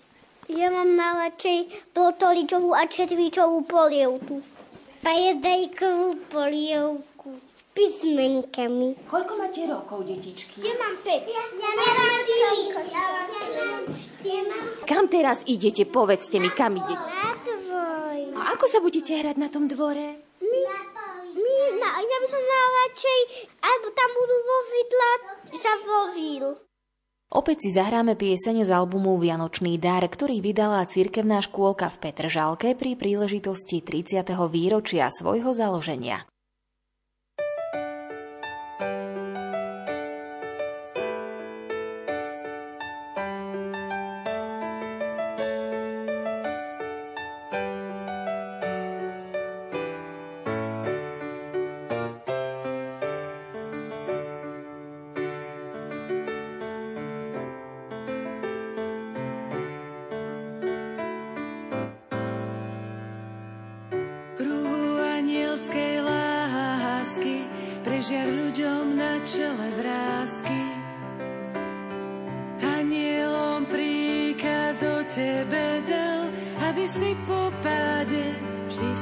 [0.50, 4.42] Ja mám najradšej brotoličovú a četvičovú polievku.
[5.06, 7.15] Pajedejkovú polievku.
[7.76, 8.96] Písmenkami.
[9.04, 10.64] Koľko máte rokov, detičky?
[10.64, 11.12] Ja mám 5.
[11.28, 12.88] Ja, ja nemám 4.
[12.88, 13.28] Ja mám
[14.80, 14.88] 4.
[14.88, 15.84] Kam teraz idete?
[15.84, 17.04] Povedzte mi, kam idete?
[17.04, 18.18] Na tvoj.
[18.32, 20.24] A ako sa budete hrať na tom dvore?
[20.40, 20.62] My,
[21.36, 23.20] my, na, ja by som najradšej,
[23.60, 25.10] alebo tam budú vozidla,
[25.60, 26.44] sa vozil.
[27.26, 32.94] Opäť si zahráme piesene z albumu Vianočný dar, ktorý vydala cirkevná škôlka v Petržalke pri
[32.94, 34.30] príležitosti 30.
[34.46, 36.22] výročia svojho založenia.
[67.96, 70.60] Prežiar ľuďom na čele vrázky.
[72.60, 76.28] Anielom príkaz o tebe dal,
[76.60, 78.36] aby si po páde
[78.68, 78.92] vždy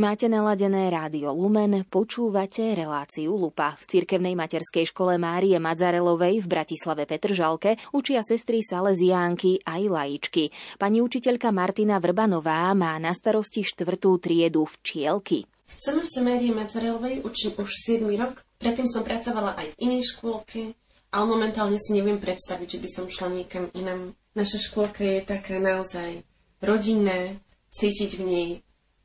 [0.00, 3.76] Máte naladené rádio Lumen, počúvate reláciu Lupa.
[3.76, 10.56] V cirkevnej materskej škole Márie Madzarelovej v Bratislave Petržalke učia sestry Salesiánky aj laičky.
[10.80, 15.44] Pani učiteľka Martina Vrbanová má na starosti štvrtú triedu včielky.
[15.68, 18.40] V CMŠ Márie Madzarelovej učím už 7 rok.
[18.56, 20.80] Predtým som pracovala aj v inej škôlke,
[21.12, 24.16] ale momentálne si neviem predstaviť, že by som šla niekam inam.
[24.32, 26.24] Naša škôlka je taká naozaj
[26.64, 27.36] rodinná,
[27.68, 28.48] cítiť v nej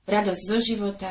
[0.05, 1.09] radosť zo života,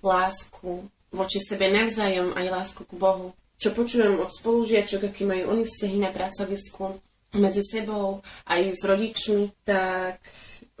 [0.00, 3.36] lásku voči sebe navzájom, aj lásku k Bohu.
[3.60, 6.96] Čo počujem od spolužiačok, aký majú oni vzťahy na pracovisku,
[7.38, 10.18] medzi sebou, aj s rodičmi, tak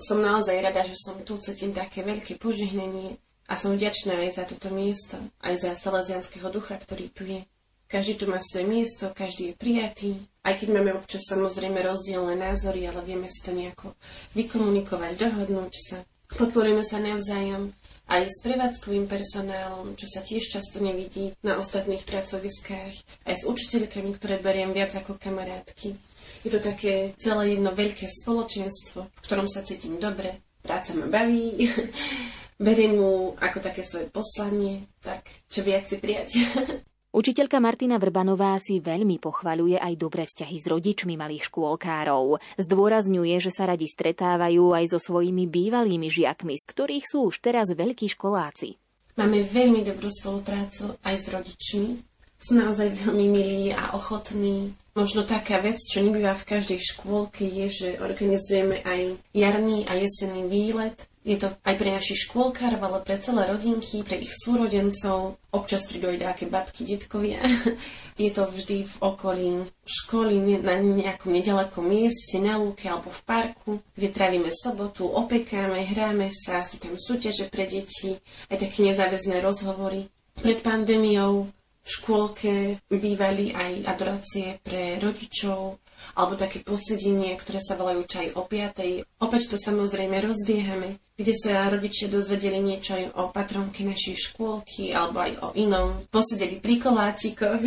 [0.00, 4.44] som naozaj rada, že som tu, cítim také veľké požehnanie a som vďačná aj za
[4.48, 7.44] toto miesto, aj za salesianského ducha, ktorý tu je.
[7.90, 10.10] Každý tu má svoje miesto, každý je prijatý,
[10.46, 13.98] aj keď máme občas samozrejme rozdielne názory, ale vieme si to nejako
[14.38, 15.98] vykomunikovať, dohodnúť sa.
[16.36, 17.74] Podporujeme sa navzájom
[18.10, 22.94] aj s prevádzkovým personálom, čo sa tiež často nevidí na ostatných pracoviskách,
[23.26, 25.94] aj s učiteľkami, ktoré beriem viac ako kamarátky.
[26.42, 31.70] Je to také celé jedno veľké spoločenstvo, v ktorom sa cítim dobre, práca ma baví,
[32.66, 36.28] beriem mu ako také svoje poslanie, tak čo viac si prijať.
[37.10, 42.38] Učiteľka Martina Vrbanová si veľmi pochvaľuje aj dobré vzťahy s rodičmi malých škôlkárov.
[42.54, 47.74] Zdôrazňuje, že sa radi stretávajú aj so svojimi bývalými žiakmi, z ktorých sú už teraz
[47.74, 48.78] veľkí školáci.
[49.18, 51.98] Máme veľmi dobrú spoluprácu aj s rodičmi.
[52.38, 54.78] Sú naozaj veľmi milí a ochotní.
[54.94, 60.46] Možno taká vec, čo nebýva v každej škôlke, je, že organizujeme aj jarný a jesenný
[60.46, 65.36] výlet je to aj pre našich škôlkárov, ale pre celé rodinky, pre ich súrodencov.
[65.52, 67.44] Občas prídu aj nejaké babky, detkovia.
[68.20, 73.72] Je to vždy v okolí školy, na nejakom nedalekom mieste, na lúke alebo v parku,
[73.96, 78.16] kde trávime sobotu, opekáme, hráme sa, sú tam súťaže pre deti,
[78.48, 80.08] aj také nezáväzné rozhovory.
[80.40, 81.48] Pred pandémiou
[81.80, 85.80] v škôlke bývali aj adorácie pre rodičov,
[86.16, 89.04] alebo také posedenie, ktoré sa volajú čaj o piatej.
[89.20, 95.20] Opäť to samozrejme rozbiehame, kde sa rodičia dozvedeli niečo aj o patronke našej škôlky alebo
[95.20, 96.08] aj o inom.
[96.08, 97.60] Posedeli pri koláčikoch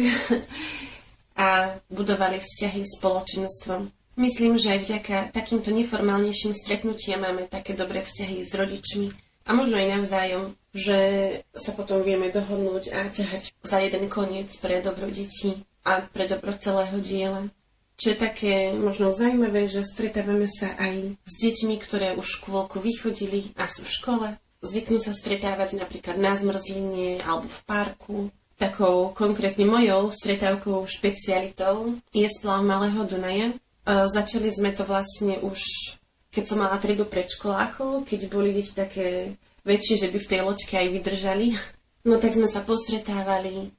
[1.45, 3.93] a budovali vzťahy s spoločenstvom.
[4.17, 9.13] Myslím, že aj vďaka takýmto neformálnejším stretnutiam máme také dobré vzťahy s rodičmi
[9.45, 10.43] a možno aj navzájom,
[10.73, 10.97] že
[11.53, 16.53] sa potom vieme dohodnúť a ťahať za jeden koniec pre dobro detí a pre dobro
[16.57, 17.45] celého diela.
[17.93, 23.53] Čo je také možno zaujímavé, že stretávame sa aj s deťmi, ktoré už škôlku vychodili
[23.55, 24.27] a sú v škole.
[24.63, 28.17] Zvyknú sa stretávať napríklad na zmrzline alebo v parku.
[28.55, 33.51] Takou konkrétne mojou stretávkovou špecialitou je splav Malého Dunaja.
[33.51, 33.55] E,
[34.07, 35.59] začali sme to vlastne už,
[36.31, 39.35] keď som mala triedu predškolákov, keď boli deti také
[39.67, 41.47] väčšie, že by v tej loďke aj vydržali.
[42.07, 43.71] No tak sme sa postretávali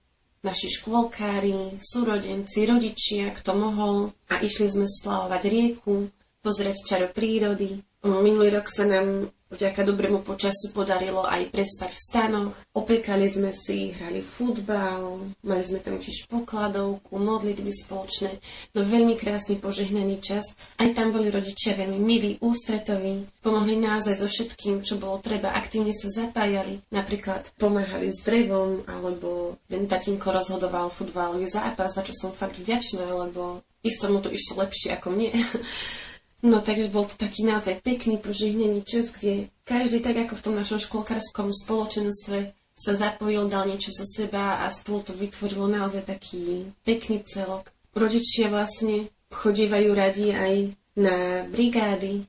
[0.45, 6.13] naši škôlkári, súrodenci, rodičia, kto mohol a išli sme splavovať rieku,
[6.45, 7.81] pozrieť čaro prírody.
[8.05, 12.55] Minulý rok sa nám Vďaka dobrému počasu podarilo aj prespať v stanoch.
[12.75, 18.35] Opekali sme si, hrali futbal, mali sme tam tiež pokladovku, modlitby spoločné.
[18.75, 20.59] No veľmi krásny požehnaný čas.
[20.75, 23.31] Aj tam boli rodičia veľmi milí, ústretoví.
[23.47, 25.55] Pomohli naozaj so všetkým, čo bolo treba.
[25.55, 26.83] Aktívne sa zapájali.
[26.91, 33.07] Napríklad pomáhali s drevom, alebo ten tatinko rozhodoval futbalový zápas, za čo som fakt vďačná,
[33.07, 35.31] lebo isto mu to išlo lepšie ako mne.
[36.45, 40.55] No takže bol to taký naozaj pekný, požehnený čas, kde každý tak ako v tom
[40.61, 46.69] našom školkárskom spoločenstve sa zapojil, dal niečo zo seba a spolu to vytvorilo naozaj taký
[46.85, 47.73] pekný celok.
[47.97, 50.55] Rodičia vlastne chodívajú radi aj
[51.01, 52.29] na brigády,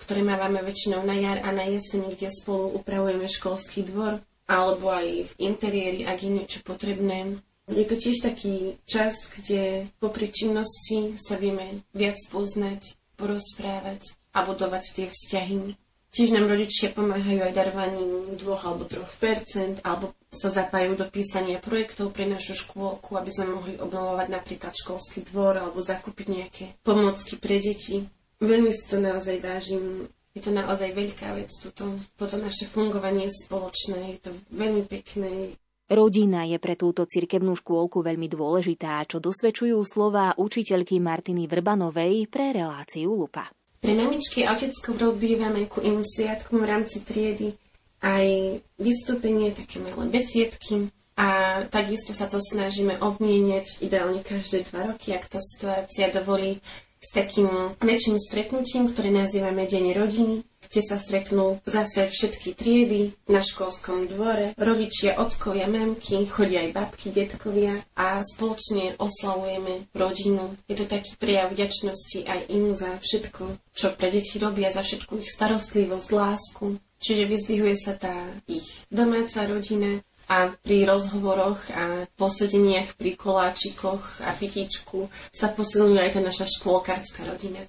[0.00, 5.30] ktoré mávame väčšinou na jar a na jeseni, kde spolu upravujeme školský dvor, alebo aj
[5.30, 7.36] v interiéri, ak je niečo potrebné.
[7.70, 14.84] Je to tiež taký čas, kde po činnosti sa vieme viac poznať, porozprávať a budovať
[14.96, 15.76] tie vzťahy.
[16.10, 21.62] Tiež nám rodičia pomáhajú aj darovaním dvoch alebo troch percent, alebo sa zapájajú do písania
[21.62, 27.38] projektov pre našu škôlku, aby sme mohli obnovovať napríklad školský dvor alebo zakúpiť nejaké pomocky
[27.38, 28.10] pre deti.
[28.42, 30.10] Veľmi si to naozaj vážim.
[30.34, 34.18] Je to naozaj veľká vec, toto, toto naše fungovanie spoločné.
[34.18, 35.58] Je to veľmi pekné.
[35.90, 42.54] Rodina je pre túto cirkevnú škôlku veľmi dôležitá, čo dosvedčujú slová učiteľky Martiny Vrbanovej pre
[42.54, 43.50] reláciu Lupa.
[43.82, 47.58] Pre mamičky a otecko robívame ku im sviatkom v rámci triedy
[48.06, 55.10] aj vystúpenie, také malé besiedky a takisto sa to snažíme obmieniať ideálne každé dva roky,
[55.10, 56.62] ak to situácia dovolí
[57.00, 57.48] s takým
[57.82, 64.54] väčším stretnutím, ktoré nazývame Deň rodiny, kde sa stretnú zase všetky triedy na školskom dvore,
[64.54, 70.54] rodičia, ockovia, mamky, chodia aj babky, detkovia a spoločne oslavujeme rodinu.
[70.70, 75.18] Je to taký prejav vďačnosti aj im za všetko, čo pre deti robia, za všetku
[75.18, 76.78] ich starostlivosť, lásku.
[77.00, 78.14] Čiže vyzdvihuje sa tá
[78.44, 86.12] ich domáca rodina a pri rozhovoroch a posedeniach pri koláčikoch a pitičku sa posilňuje aj
[86.14, 87.66] tá naša škôlkárska rodina.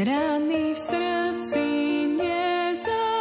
[0.00, 1.60] Rany v srdci
[2.16, 3.12] nezahojí,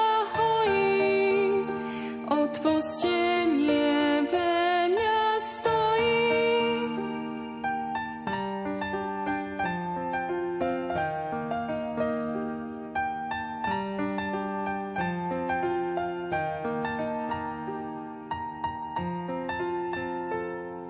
[2.32, 4.80] odpustenie veľa.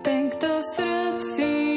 [0.05, 1.68] Ten, kto v srdci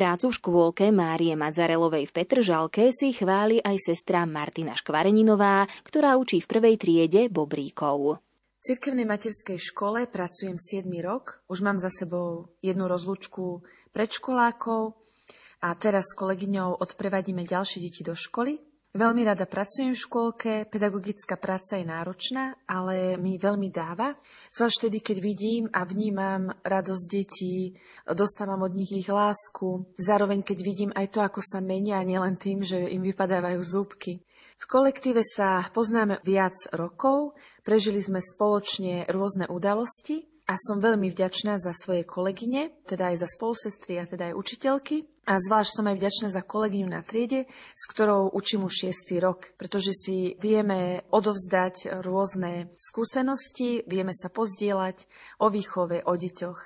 [0.00, 6.40] Prácu v škôlke Márie Madzarelovej v Petržalke si chváli aj sestra Martina Škvareninová, ktorá učí
[6.40, 8.16] v prvej triede Bobríkov.
[8.16, 11.44] V cirkevnej materskej škole pracujem 7 rok.
[11.52, 13.60] Už mám za sebou jednu rozlúčku
[13.92, 14.96] predškolákov
[15.60, 18.56] a teraz s kolegyňou odprevadíme ďalšie deti do školy.
[18.90, 24.18] Veľmi rada pracujem v škôlke, pedagogická práca je náročná, ale mi veľmi dáva.
[24.50, 27.78] Zvlášť vtedy, keď vidím a vnímam radosť detí,
[28.10, 29.86] dostávam od nich ich lásku.
[29.94, 34.26] Zároveň, keď vidím aj to, ako sa menia, nielen tým, že im vypadávajú zúbky.
[34.58, 41.62] V kolektíve sa poznáme viac rokov, prežili sme spoločne rôzne udalosti a som veľmi vďačná
[41.62, 45.06] za svoje kolegyne, teda aj za spolusestry a teda aj učiteľky.
[45.30, 47.46] A zvlášť som aj vďačná za kolegyňu na triede,
[47.78, 55.06] s ktorou učím už šiestý rok, pretože si vieme odovzdať rôzne skúsenosti, vieme sa pozdieľať
[55.38, 56.60] o výchove, o deťoch.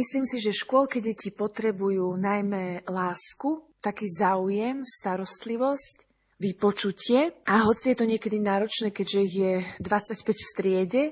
[0.00, 6.08] Myslím si, že škôlke deti potrebujú najmä lásku, taký záujem, starostlivosť,
[6.40, 7.36] vypočutie.
[7.44, 9.54] A hoci je to niekedy náročné, keďže ich je
[9.84, 11.04] 25 v triede,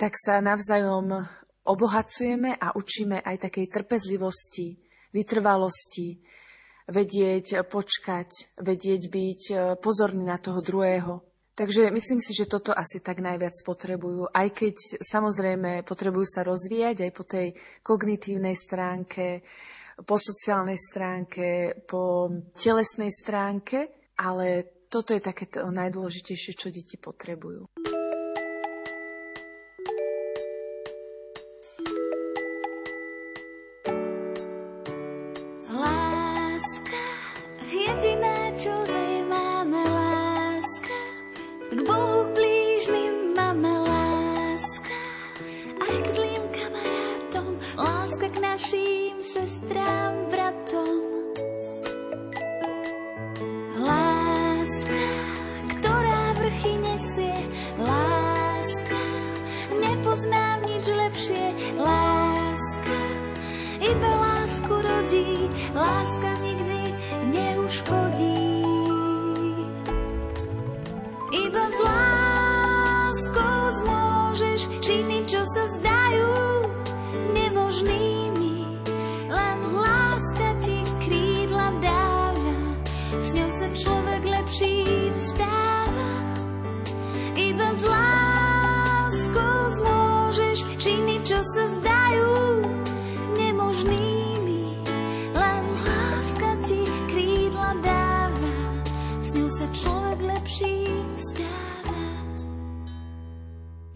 [0.00, 1.12] tak sa navzájom
[1.68, 4.80] obohacujeme a učíme aj takej trpezlivosti,
[5.12, 6.20] vytrvalosti,
[6.88, 11.20] vedieť počkať, vedieť byť e, pozorný na toho druhého.
[11.58, 17.02] Takže myslím si, že toto asi tak najviac potrebujú, aj keď samozrejme potrebujú sa rozvíjať
[17.02, 17.50] aj po tej
[17.82, 19.42] kognitívnej stránke,
[20.06, 27.66] po sociálnej stránke, po telesnej stránke, ale toto je také to najdôležitejšie, čo deti potrebujú.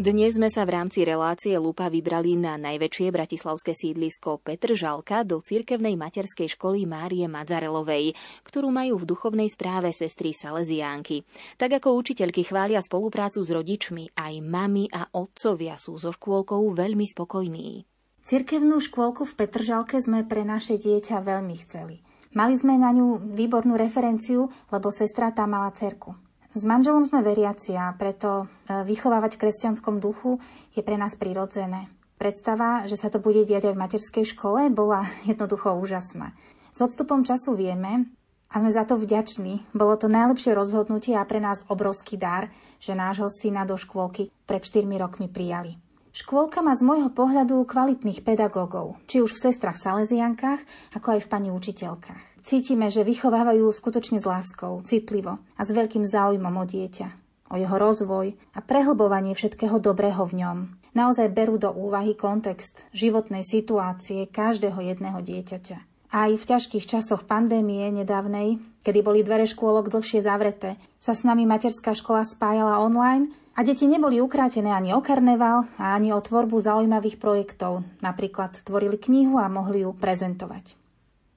[0.03, 5.95] Dnes sme sa v rámci relácie Lupa vybrali na najväčšie bratislavské sídlisko Petržalka do cirkevnej
[5.95, 11.23] materskej školy Márie Madzarelovej, ktorú majú v duchovnej správe sestry Salesiánky.
[11.55, 17.07] Tak ako učiteľky chvália spoluprácu s rodičmi, aj mami a otcovia sú so škôlkou veľmi
[17.07, 17.87] spokojní.
[18.27, 22.03] Cirkevnú škôlku v Petržalke sme pre naše dieťa veľmi chceli.
[22.35, 26.19] Mali sme na ňu výbornú referenciu, lebo sestra tam mala cerku.
[26.53, 30.37] S manželom sme veriaci a preto e, vychovávať v kresťanskom duchu
[30.77, 31.89] je pre nás prirodzené.
[32.21, 36.37] Predstava, že sa to bude diať aj v materskej škole, bola jednoducho úžasná.
[36.77, 38.13] S odstupom času vieme,
[38.53, 39.65] a sme za to vďační.
[39.73, 42.53] Bolo to najlepšie rozhodnutie a pre nás obrovský dar,
[42.85, 45.81] že nášho syna do škôlky pred 4 rokmi prijali.
[46.13, 50.61] Škôlka má z môjho pohľadu kvalitných pedagógov, či už v sestrach Salesiankách,
[50.93, 52.32] ako aj v pani učiteľkách.
[52.43, 57.09] Cítime, že vychovávajú skutočne s láskou, citlivo a s veľkým záujmom o dieťa,
[57.49, 60.59] o jeho rozvoj a prehlbovanie všetkého dobrého v ňom.
[60.93, 65.79] Naozaj berú do úvahy kontext životnej situácie každého jedného dieťaťa.
[66.13, 71.49] Aj v ťažkých časoch pandémie nedávnej, kedy boli dvere škôlok dlhšie zavreté, sa s nami
[71.49, 76.59] materská škola spájala online a deti neboli ukrátené ani o karneval a ani o tvorbu
[76.61, 77.87] zaujímavých projektov.
[78.05, 80.82] Napríklad tvorili knihu a mohli ju prezentovať.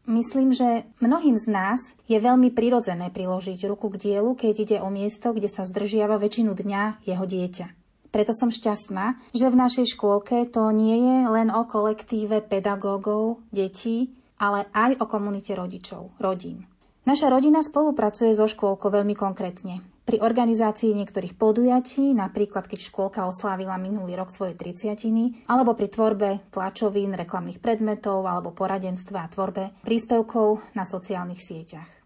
[0.06, 4.94] Myslím, že mnohým z nás je veľmi prirodzené priložiť ruku k dielu, keď ide o
[4.94, 7.68] miesto, kde sa zdržiava väčšinu dňa jeho dieťa.
[8.14, 14.14] Preto som šťastná, že v našej škôlke to nie je len o kolektíve pedagógov, detí,
[14.38, 16.70] ale aj o komunite rodičov, rodín.
[17.06, 19.86] Naša rodina spolupracuje so škôlkou veľmi konkrétne.
[20.10, 26.30] Pri organizácii niektorých podujatí, napríklad keď škôlka oslávila minulý rok svoje 30 alebo pri tvorbe
[26.50, 32.05] tlačovín, reklamných predmetov alebo poradenstva a tvorbe príspevkov na sociálnych sieťach.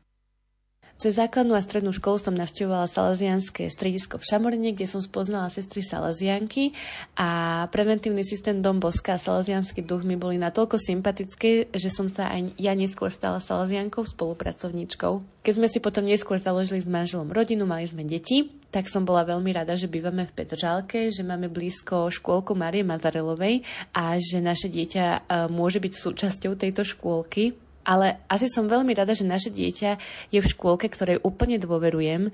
[1.00, 5.80] Cez základnú a strednú školu som navštevovala Salesianské stredisko v Šamorine, kde som spoznala sestry
[5.80, 6.76] Salesianky
[7.16, 12.28] a preventívny systém Dom Boska a Salesianský duch mi boli natoľko sympatické, že som sa
[12.36, 15.39] aj ja neskôr stala Salesiankou spolupracovníčkou.
[15.39, 19.24] Keď sme si potom neskôr založili s manželom rodinu, mali sme deti, tak som bola
[19.24, 23.64] veľmi rada, že bývame v Petržálke, že máme blízko škôlku Marie Mazarelovej
[23.95, 29.18] a že naše dieťa e, môže byť súčasťou tejto škôlky ale asi som veľmi rada,
[29.18, 29.98] že naše dieťa
[30.30, 32.30] je v škôlke, ktorej úplne dôverujem,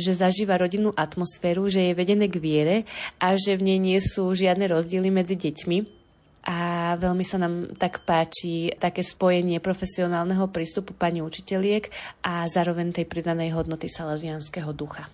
[0.00, 2.76] že zažíva rodinnú atmosféru, že je vedené k viere
[3.20, 5.78] a že v nej nie sú žiadne rozdiely medzi deťmi.
[6.48, 11.92] A veľmi sa nám tak páči také spojenie profesionálneho prístupu pani učiteľiek
[12.24, 15.12] a zároveň tej pridanej hodnoty salazianského ducha.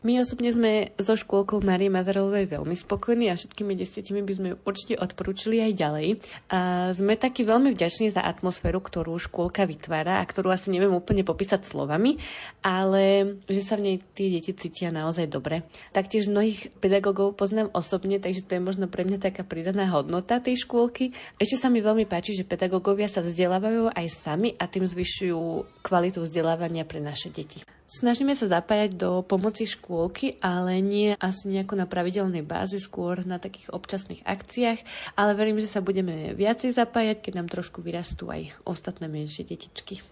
[0.00, 4.56] My osobne sme so škôlkou Marie Mazarovej veľmi spokojní a všetkými desiatimi by sme ju
[4.64, 6.08] určite odporúčili aj ďalej.
[6.48, 11.20] A sme takí veľmi vďační za atmosféru, ktorú škôlka vytvára a ktorú asi neviem úplne
[11.20, 12.16] popísať slovami,
[12.64, 15.68] ale že sa v nej tí deti cítia naozaj dobre.
[15.92, 20.64] Taktiež mnohých pedagógov poznám osobne, takže to je možno pre mňa taká pridaná hodnota tej
[20.64, 21.12] škôlky.
[21.36, 26.24] Ešte sa mi veľmi páči, že pedagógovia sa vzdelávajú aj sami a tým zvyšujú kvalitu
[26.24, 27.60] vzdelávania pre naše deti.
[27.90, 33.42] Snažíme sa zapájať do pomoci škôlky, ale nie asi nejako na pravidelnej báze, skôr na
[33.42, 34.78] takých občasných akciách,
[35.18, 40.06] ale verím, že sa budeme viacej zapájať, keď nám trošku vyrastú aj ostatné menšie detičky.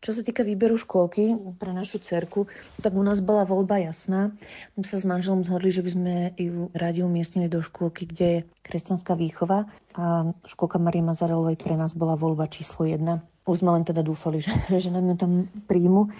[0.00, 2.48] Čo sa týka výberu škôlky pre našu cerku,
[2.80, 4.32] tak u nás bola voľba jasná.
[4.72, 8.40] My sa s manželom zhodli, že by sme ju radi umiestnili do škôlky, kde je
[8.64, 9.68] kresťanská výchova
[9.98, 13.20] a škôlka Marie Mazarelovej pre nás bola voľba číslo jedna.
[13.48, 15.32] Už sme len teda dúfali, že, že nám ju tam
[15.64, 16.12] príjmu.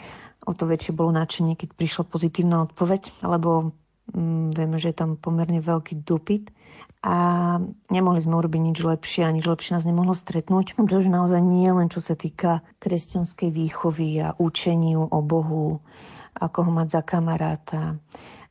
[0.48, 3.76] O to väčšie bolo náčenie, keď prišla pozitívna odpoveď, lebo
[4.16, 6.48] mm, vieme, že je tam pomerne veľký dopyt
[7.04, 7.16] a
[7.94, 11.92] nemohli sme urobiť nič lepšie a nič lepšie nás nemohlo stretnúť, pretože naozaj nie len
[11.92, 15.84] čo sa týka kresťanskej výchovy a učeniu o Bohu,
[16.38, 17.82] ako ho mať za kamaráta,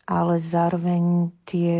[0.07, 1.75] ale zároveň tie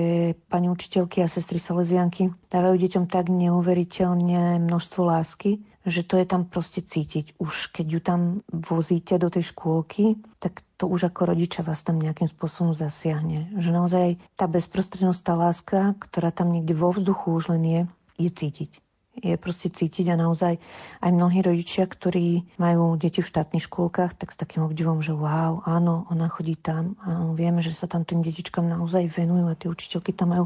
[0.52, 6.44] pani učiteľky a sestry Salesianky dávajú deťom tak neuveriteľne množstvo lásky, že to je tam
[6.44, 7.40] proste cítiť.
[7.40, 8.20] Už keď ju tam
[8.52, 13.56] vozíte do tej škôlky, tak to už ako rodiča vás tam nejakým spôsobom zasiahne.
[13.56, 17.82] Že naozaj tá bezprostrednosť, tá láska, ktorá tam niekde vo vzduchu už len je,
[18.20, 18.72] je cítiť
[19.18, 20.62] je proste cítiť a naozaj
[21.02, 25.66] aj mnohí rodičia, ktorí majú deti v štátnych škôlkach, tak s takým obdivom, že wow,
[25.66, 29.74] áno, ona chodí tam a vieme, že sa tam tým detičkám naozaj venujú a tie
[29.74, 30.46] učiteľky tam majú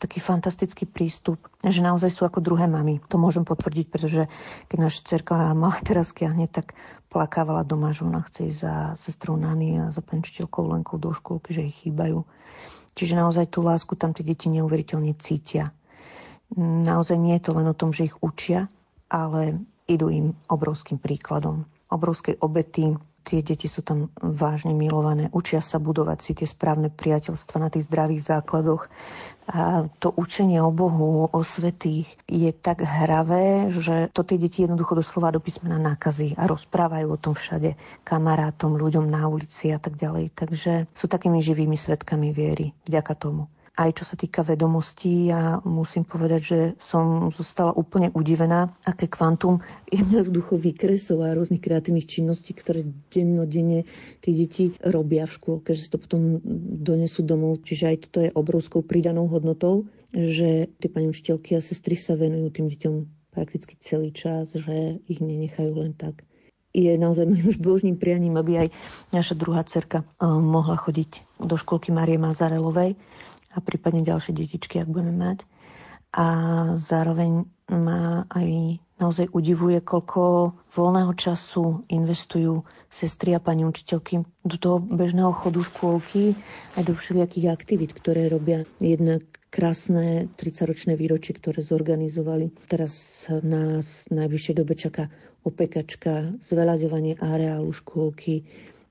[0.00, 3.04] taký fantastický prístup, že naozaj sú ako druhé mamy.
[3.12, 4.28] To môžem potvrdiť, pretože
[4.72, 6.72] keď naša cerka mala teraz kiahne, tak
[7.12, 11.12] plakávala doma, že ona chce ísť za sestrou Nany a za pani učiteľkou Lenkou do
[11.12, 12.24] škôlky, že ich chýbajú.
[12.96, 15.76] Čiže naozaj tú lásku tam tie deti neuveriteľne cítia
[16.54, 18.70] naozaj nie je to len o tom, že ich učia,
[19.10, 19.58] ale
[19.90, 21.66] idú im obrovským príkladom.
[21.90, 27.56] Obrovskej obety, tie deti sú tam vážne milované, učia sa budovať si tie správne priateľstva
[27.58, 28.86] na tých zdravých základoch.
[29.46, 34.98] A to učenie o Bohu, o svetých je tak hravé, že to tie deti jednoducho
[34.98, 39.94] doslova do písmena nákazy a rozprávajú o tom všade kamarátom, ľuďom na ulici a tak
[39.98, 40.34] ďalej.
[40.34, 45.28] Takže sú takými živými svetkami viery vďaka tomu aj čo sa týka vedomostí.
[45.28, 49.60] Ja musím povedať, že som zostala úplne udivená, aké kvantum
[49.92, 53.84] jednoducho kresov a rôznych kreatívnych činností, ktoré dennodenne
[54.24, 56.40] tí deti robia v škôlke, že si to potom
[56.80, 57.60] donesú domov.
[57.62, 59.84] Čiže aj toto je obrovskou pridanou hodnotou,
[60.16, 62.94] že tie pani učiteľky a sestry sa venujú tým deťom
[63.36, 66.24] prakticky celý čas, že ich nenechajú len tak
[66.76, 68.68] je naozaj môjim už božným prianím, aby aj
[69.08, 73.00] naša druhá cerka eh, mohla chodiť do školky Marie Mazarelovej
[73.56, 75.48] a prípadne ďalšie detičky, ak budeme mať.
[76.12, 76.26] A
[76.76, 84.80] zároveň ma aj naozaj udivuje, koľko voľného času investujú sestry a pani učiteľky do toho
[84.80, 86.32] bežného chodu škôlky
[86.80, 92.52] aj do všelijakých aktivít, ktoré robia jednak krásne 30-ročné výročie, ktoré zorganizovali.
[92.68, 95.08] Teraz nás v najbližšej dobe čaká
[95.46, 98.44] opekačka, zveľaďovanie areálu škôlky,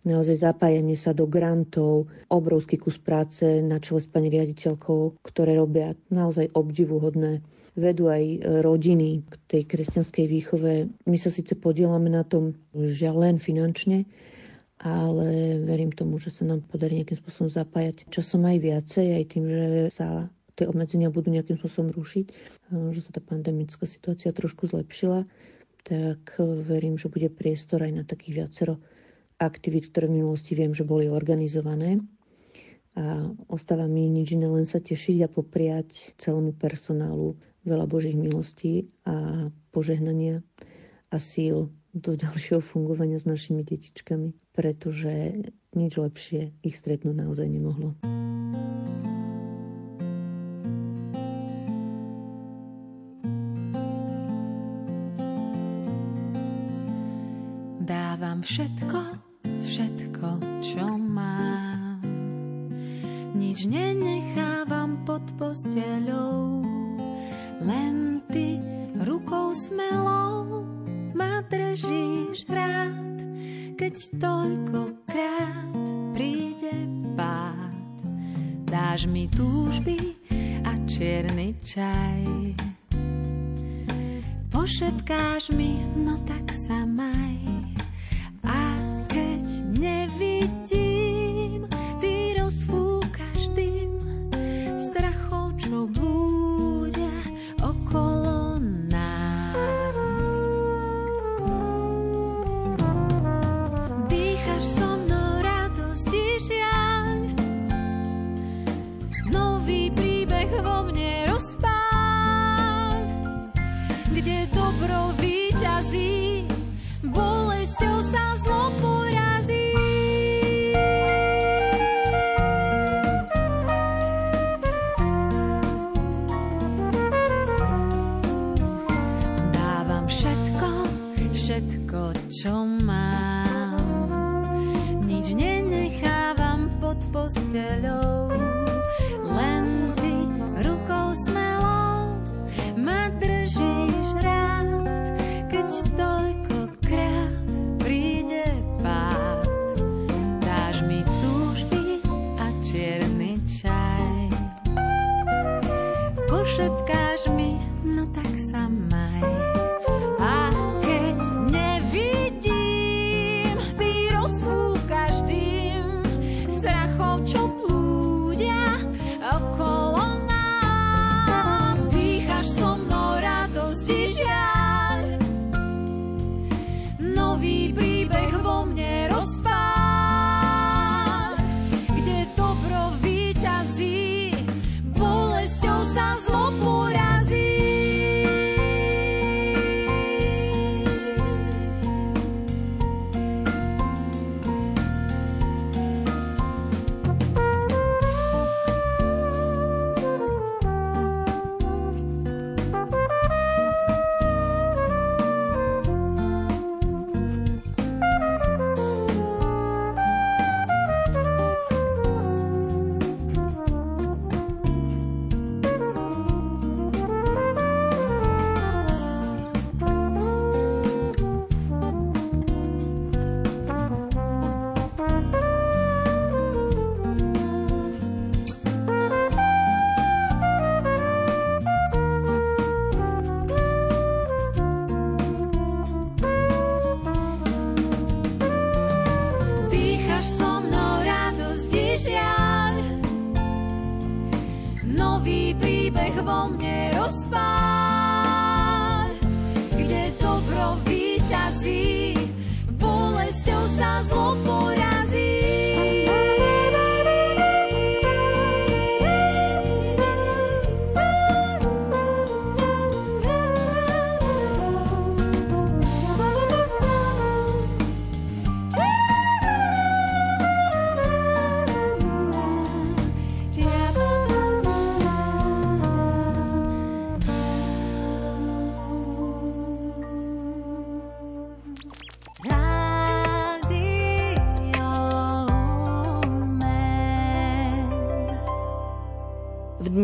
[0.05, 5.97] naozaj zapájanie sa do grantov, obrovský kus práce na čele s pani riaditeľkou, ktoré robia
[6.13, 7.41] naozaj obdivuhodné.
[7.75, 10.87] Vedú aj rodiny k tej kresťanskej výchove.
[11.03, 14.07] My sa síce podielame na tom, že len finančne,
[14.79, 19.43] ale verím tomu, že sa nám podarí nejakým spôsobom zapájať časom aj viacej, aj tým,
[19.49, 22.25] že sa tie obmedzenia budú nejakým spôsobom rušiť,
[22.95, 25.27] že sa tá pandemická situácia trošku zlepšila,
[25.83, 28.79] tak verím, že bude priestor aj na takých viacero
[29.39, 31.99] aktivít, ktoré v minulosti viem, že boli organizované.
[32.95, 37.35] A ostáva mi nič iné, len sa tešiť a popriať celému personálu
[37.67, 40.39] veľa Božích milostí a požehnania
[41.11, 45.43] a síl do ďalšieho fungovania s našimi detičkami, pretože
[45.75, 47.99] nič lepšie ich stretnúť naozaj nemohlo.
[65.55, 66.67] Posteľou,
[67.63, 68.59] len ty
[69.07, 70.67] rukou smelou
[71.15, 73.23] ma držíš rád,
[73.79, 75.79] keď toľkokrát
[76.11, 76.75] príde
[77.15, 77.71] pád.
[78.67, 80.19] Dáš mi túžby
[80.67, 82.51] a čierny čaj.
[84.51, 86.34] Pošetkáš mi, no tak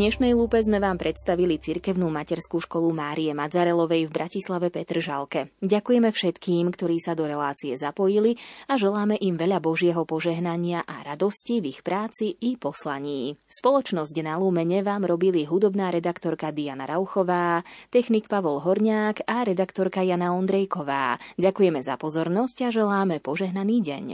[0.01, 5.53] dnešnej lúpe sme vám predstavili cirkevnú materskú školu Márie Madzarelovej v Bratislave Petržalke.
[5.61, 8.33] Ďakujeme všetkým, ktorí sa do relácie zapojili
[8.65, 13.37] a želáme im veľa Božieho požehnania a radosti v ich práci i poslaní.
[13.45, 17.61] Spoločnosť na Lúmene vám robili hudobná redaktorka Diana Rauchová,
[17.93, 21.21] technik Pavol Horniák a redaktorka Jana Ondrejková.
[21.37, 24.05] Ďakujeme za pozornosť a želáme požehnaný deň.